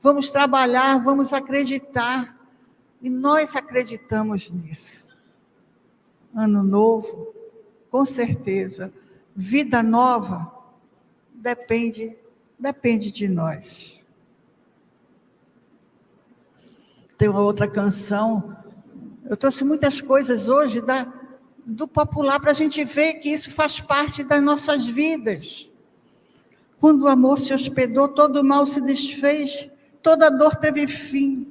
Vamos 0.00 0.30
trabalhar, 0.30 1.02
vamos 1.02 1.32
acreditar. 1.32 2.38
E 3.02 3.10
nós 3.10 3.56
acreditamos 3.56 4.48
nisso. 4.48 5.04
Ano 6.32 6.62
novo, 6.62 7.34
com 7.90 8.06
certeza, 8.06 8.92
vida 9.34 9.82
nova 9.82 10.54
depende 11.34 12.16
depende 12.56 13.10
de 13.10 13.26
nós. 13.26 14.00
Tem 17.18 17.28
uma 17.28 17.40
outra 17.40 17.66
canção. 17.66 18.56
Eu 19.28 19.36
trouxe 19.36 19.64
muitas 19.64 20.00
coisas 20.00 20.48
hoje 20.48 20.80
da, 20.80 21.12
do 21.66 21.88
popular 21.88 22.38
para 22.40 22.50
a 22.50 22.54
gente 22.54 22.84
ver 22.84 23.14
que 23.14 23.30
isso 23.30 23.50
faz 23.50 23.80
parte 23.80 24.22
das 24.22 24.42
nossas 24.42 24.86
vidas. 24.86 25.70
Quando 26.78 27.04
o 27.04 27.08
amor 27.08 27.38
se 27.38 27.54
hospedou, 27.54 28.08
todo 28.08 28.40
o 28.40 28.44
mal 28.44 28.66
se 28.66 28.80
desfez, 28.80 29.70
toda 30.02 30.28
dor 30.28 30.56
teve 30.56 30.86
fim. 30.86 31.50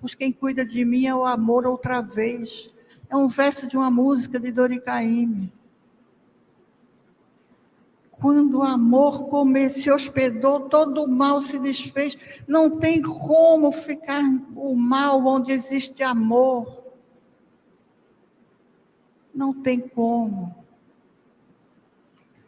Pois 0.00 0.14
quem 0.14 0.30
cuida 0.30 0.64
de 0.64 0.84
mim 0.84 1.06
é 1.06 1.14
o 1.14 1.24
amor 1.24 1.66
outra 1.66 2.00
vez. 2.00 2.70
É 3.08 3.16
um 3.16 3.26
verso 3.26 3.66
de 3.66 3.76
uma 3.76 3.90
música 3.90 4.38
de 4.38 4.52
Dori 4.52 4.80
Caymmi. 4.80 5.52
Quando 8.12 8.58
o 8.58 8.62
amor 8.62 9.28
come, 9.28 9.68
se 9.70 9.90
hospedou, 9.90 10.68
todo 10.68 11.02
o 11.02 11.08
mal 11.08 11.40
se 11.40 11.58
desfez. 11.58 12.16
Não 12.46 12.78
tem 12.78 13.02
como 13.02 13.72
ficar 13.72 14.22
o 14.54 14.74
mal 14.74 15.26
onde 15.26 15.52
existe 15.52 16.02
amor. 16.02 16.83
Não 19.34 19.52
tem 19.52 19.80
como. 19.80 20.54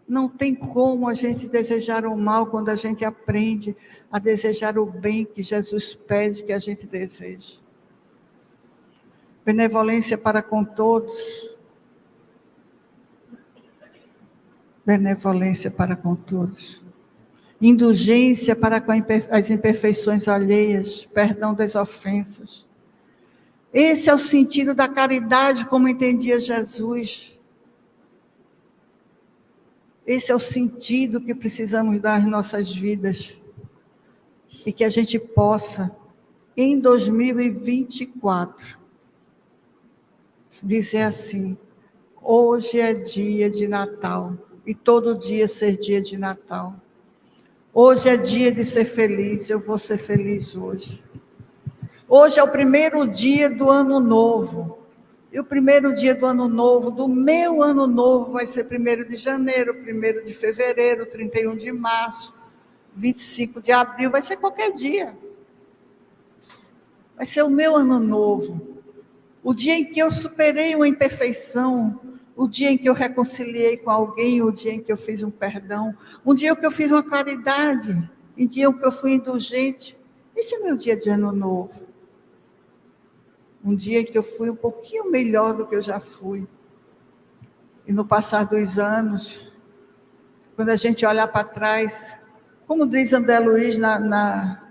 Não 0.09 0.28
tem 0.28 0.55
como 0.55 1.09
a 1.09 1.14
gente 1.14 1.49
desejar 1.49 2.07
o 2.07 2.16
mal 2.16 2.47
quando 2.47 2.68
a 2.68 2.76
gente 2.76 3.05
aprende 3.05 3.76
a 4.11 4.20
desejar 4.20 4.78
o 4.78 4.87
bem 4.87 5.24
que 5.24 5.43
Jesus 5.43 5.95
pede 5.95 6.45
que 6.45 6.53
a 6.53 6.61
gente 6.61 6.87
deseje. 6.87 7.61
Benevolência 9.45 10.16
para 10.16 10.43
com 10.43 10.64
todos. 10.64 11.57
Benevolência 14.84 15.70
para 15.70 15.97
com 15.97 16.14
todos. 16.14 16.80
Indulgência 17.61 18.55
para 18.55 18.80
com 18.80 18.93
as 19.30 19.51
imperfeições 19.51 20.28
alheias, 20.28 21.05
perdão 21.07 21.55
das 21.55 21.74
ofensas. 21.74 22.65
Esse 23.78 24.08
é 24.08 24.14
o 24.14 24.18
sentido 24.18 24.74
da 24.74 24.88
caridade, 24.88 25.66
como 25.66 25.86
entendia 25.86 26.40
Jesus. 26.40 27.38
Esse 30.06 30.32
é 30.32 30.34
o 30.34 30.38
sentido 30.38 31.20
que 31.20 31.34
precisamos 31.34 32.00
dar 32.00 32.22
às 32.22 32.26
nossas 32.26 32.74
vidas. 32.74 33.38
E 34.64 34.72
que 34.72 34.82
a 34.82 34.88
gente 34.88 35.18
possa, 35.18 35.94
em 36.56 36.80
2024, 36.80 38.78
dizer 40.62 41.02
assim: 41.02 41.58
hoje 42.22 42.80
é 42.80 42.94
dia 42.94 43.50
de 43.50 43.68
Natal, 43.68 44.38
e 44.66 44.74
todo 44.74 45.14
dia 45.14 45.46
ser 45.46 45.76
dia 45.76 46.00
de 46.00 46.16
Natal. 46.16 46.74
Hoje 47.74 48.08
é 48.08 48.16
dia 48.16 48.50
de 48.50 48.64
ser 48.64 48.86
feliz, 48.86 49.50
eu 49.50 49.60
vou 49.60 49.78
ser 49.78 49.98
feliz 49.98 50.56
hoje. 50.56 51.04
Hoje 52.09 52.38
é 52.38 52.42
o 52.42 52.52
primeiro 52.52 53.04
dia 53.04 53.50
do 53.50 53.68
ano 53.68 53.98
novo. 53.98 54.78
E 55.32 55.40
o 55.40 55.44
primeiro 55.44 55.92
dia 55.92 56.14
do 56.14 56.24
ano 56.24 56.46
novo, 56.46 56.88
do 56.92 57.09
meu 57.09 57.61
ano 57.64 57.84
novo, 57.84 58.32
vai 58.32 58.46
ser 58.46 58.64
1 58.64 59.09
de 59.09 59.16
janeiro, 59.16 59.74
1 59.74 60.24
de 60.24 60.32
fevereiro, 60.32 61.07
31 61.07 61.57
de 61.57 61.72
março, 61.72 62.32
25 62.94 63.61
de 63.61 63.72
abril, 63.72 64.09
vai 64.09 64.22
ser 64.22 64.36
qualquer 64.36 64.72
dia. 64.72 65.18
Vai 67.16 67.26
ser 67.26 67.42
o 67.42 67.50
meu 67.50 67.74
ano 67.74 67.98
novo. 67.98 68.78
O 69.42 69.52
dia 69.52 69.74
em 69.74 69.84
que 69.84 69.98
eu 69.98 70.12
superei 70.12 70.76
uma 70.76 70.86
imperfeição, 70.86 72.00
o 72.36 72.46
dia 72.46 72.70
em 72.70 72.78
que 72.78 72.88
eu 72.88 72.94
reconciliei 72.94 73.78
com 73.78 73.90
alguém, 73.90 74.40
o 74.42 74.52
dia 74.52 74.72
em 74.72 74.80
que 74.80 74.92
eu 74.92 74.96
fiz 74.96 75.24
um 75.24 75.30
perdão, 75.30 75.92
um 76.24 76.36
dia 76.36 76.52
em 76.52 76.54
que 76.54 76.66
eu 76.66 76.70
fiz 76.70 76.92
uma 76.92 77.02
caridade, 77.02 78.09
um 78.38 78.46
dia 78.46 78.66
em 78.66 78.72
que 78.72 78.86
eu 78.86 78.92
fui 78.92 79.14
indulgente. 79.14 79.96
Esse 80.36 80.54
é 80.54 80.59
meu 80.61 80.76
dia 80.76 80.96
de 80.96 81.11
ano 81.11 81.32
novo. 81.32 81.86
Um 83.66 83.74
dia 83.74 84.04
que 84.04 84.16
eu 84.16 84.22
fui 84.22 84.48
um 84.48 84.54
pouquinho 84.54 85.10
melhor 85.10 85.52
do 85.52 85.66
que 85.66 85.74
eu 85.74 85.82
já 85.82 85.98
fui. 85.98 86.46
E 87.84 87.92
no 87.92 88.06
passar 88.06 88.44
dos 88.44 88.78
anos, 88.78 89.52
quando 90.54 90.68
a 90.68 90.76
gente 90.76 91.04
olhar 91.04 91.26
para 91.26 91.42
trás, 91.42 92.20
como 92.64 92.86
diz 92.86 93.12
André 93.12 93.40
Luiz 93.40 93.76
na, 93.76 93.98
na, 93.98 94.70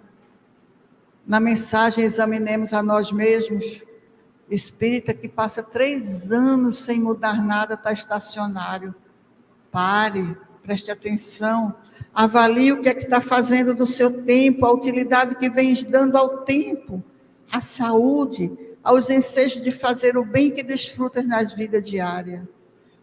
na 1.27 1.39
mensagem 1.41 2.05
Examinemos 2.05 2.71
a 2.71 2.81
Nós 2.81 3.11
Mesmos, 3.11 3.83
espírita 4.49 5.13
que 5.13 5.27
passa 5.27 5.61
três 5.61 6.31
anos 6.31 6.77
sem 6.77 7.01
mudar 7.01 7.45
nada 7.45 7.73
está 7.73 7.91
estacionário. 7.91 8.95
Pare, 9.71 10.37
preste 10.63 10.89
atenção, 10.89 11.75
avalie 12.13 12.71
o 12.71 12.81
que 12.81 12.87
é 12.87 12.93
que 12.93 13.03
está 13.03 13.19
fazendo 13.19 13.75
do 13.75 13.85
seu 13.85 14.23
tempo, 14.23 14.65
a 14.65 14.71
utilidade 14.71 15.35
que 15.35 15.49
vem 15.49 15.73
dando 15.83 16.17
ao 16.17 16.45
tempo, 16.45 17.03
a 17.51 17.59
saúde, 17.59 18.64
aos 18.85 19.09
ensejos 19.09 19.63
de 19.63 19.71
fazer 19.71 20.15
o 20.15 20.23
bem 20.23 20.51
que 20.51 20.61
desfrutas 20.61 21.27
nas 21.27 21.53
vidas 21.53 21.89
diárias. 21.89 22.43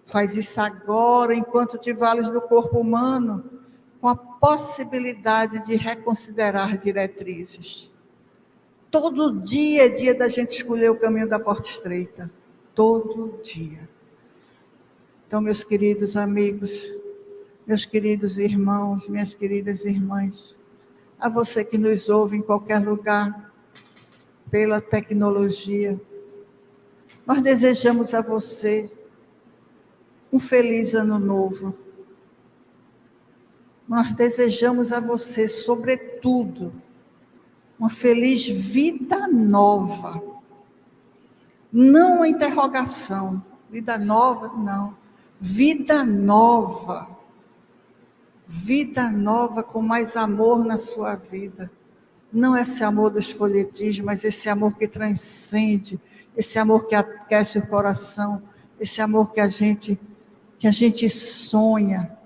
Faz 0.06 0.36
isso 0.36 0.60
agora, 0.60 1.34
enquanto 1.34 1.76
te 1.76 1.92
vales 1.92 2.30
do 2.30 2.40
corpo 2.40 2.78
humano, 2.78 3.44
com 4.00 4.08
a 4.08 4.14
possibilidade 4.14 5.66
de 5.66 5.74
reconsiderar 5.74 6.78
diretrizes. 6.78 7.90
Todo 8.92 9.40
dia 9.40 9.86
é 9.86 9.88
dia 9.88 10.14
da 10.14 10.28
gente 10.28 10.50
escolher 10.50 10.90
o 10.90 11.00
caminho 11.00 11.28
da 11.28 11.40
porta 11.40 11.68
estreita. 11.68 12.30
Todo 12.76 13.40
dia. 13.42 13.88
Então, 15.26 15.40
meus 15.40 15.64
queridos 15.64 16.16
amigos, 16.16 16.80
meus 17.66 17.84
queridos 17.84 18.38
irmãos, 18.38 19.08
minhas 19.08 19.34
queridas 19.34 19.84
irmãs, 19.84 20.54
a 21.18 21.28
você 21.28 21.64
que 21.64 21.76
nos 21.76 22.08
ouve 22.08 22.36
em 22.36 22.42
qualquer 22.42 22.78
lugar, 22.78 23.51
pela 24.52 24.82
tecnologia. 24.82 25.98
Nós 27.26 27.40
desejamos 27.40 28.12
a 28.12 28.20
você 28.20 28.92
um 30.30 30.38
feliz 30.38 30.94
ano 30.94 31.18
novo. 31.18 31.74
Nós 33.88 34.12
desejamos 34.12 34.92
a 34.92 35.00
você, 35.00 35.48
sobretudo, 35.48 36.70
uma 37.78 37.88
feliz 37.88 38.46
vida 38.46 39.26
nova. 39.26 40.22
Não 41.72 42.22
a 42.22 42.28
interrogação. 42.28 43.42
Vida 43.70 43.96
nova, 43.96 44.48
não. 44.48 44.94
Vida 45.40 46.04
nova. 46.04 47.08
Vida 48.46 49.10
nova 49.10 49.62
com 49.62 49.80
mais 49.80 50.14
amor 50.14 50.62
na 50.62 50.76
sua 50.76 51.14
vida 51.14 51.70
não 52.32 52.56
esse 52.56 52.82
amor 52.82 53.10
dos 53.10 53.30
folhetins, 53.30 54.00
mas 54.00 54.24
esse 54.24 54.48
amor 54.48 54.78
que 54.78 54.88
transcende, 54.88 56.00
esse 56.34 56.58
amor 56.58 56.88
que 56.88 56.94
aquece 56.94 57.58
o 57.58 57.66
coração, 57.66 58.42
esse 58.80 59.00
amor 59.00 59.32
que 59.32 59.40
a 59.40 59.48
gente 59.48 60.00
que 60.58 60.66
a 60.66 60.72
gente 60.72 61.10
sonha. 61.10 62.16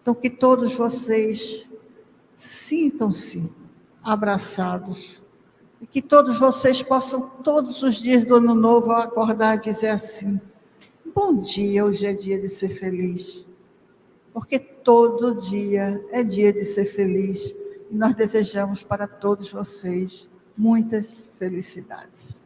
Então 0.00 0.14
que 0.14 0.28
todos 0.28 0.72
vocês 0.72 1.68
sintam-se 2.36 3.52
abraçados 4.02 5.20
e 5.80 5.86
que 5.86 6.02
todos 6.02 6.38
vocês 6.38 6.82
possam 6.82 7.42
todos 7.42 7.82
os 7.82 7.96
dias 7.96 8.26
do 8.26 8.36
ano 8.36 8.54
novo 8.54 8.90
acordar 8.90 9.58
e 9.58 9.60
dizer 9.60 9.88
assim: 9.88 10.40
Bom 11.14 11.36
dia, 11.36 11.84
hoje 11.84 12.06
é 12.06 12.12
dia 12.12 12.40
de 12.40 12.48
ser 12.48 12.70
feliz. 12.70 13.44
Porque 14.32 14.58
todo 14.58 15.36
dia 15.36 16.04
é 16.10 16.24
dia 16.24 16.52
de 16.52 16.64
ser 16.64 16.86
feliz 16.86 17.54
e 17.90 17.96
nós 17.96 18.14
desejamos 18.14 18.82
para 18.82 19.06
todos 19.06 19.50
vocês 19.50 20.28
muitas 20.56 21.26
felicidades. 21.38 22.40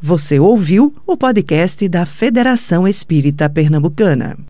Você 0.00 0.40
ouviu 0.40 0.94
o 1.06 1.16
podcast 1.16 1.86
da 1.88 2.06
Federação 2.06 2.88
Espírita 2.88 3.48
Pernambucana. 3.48 4.36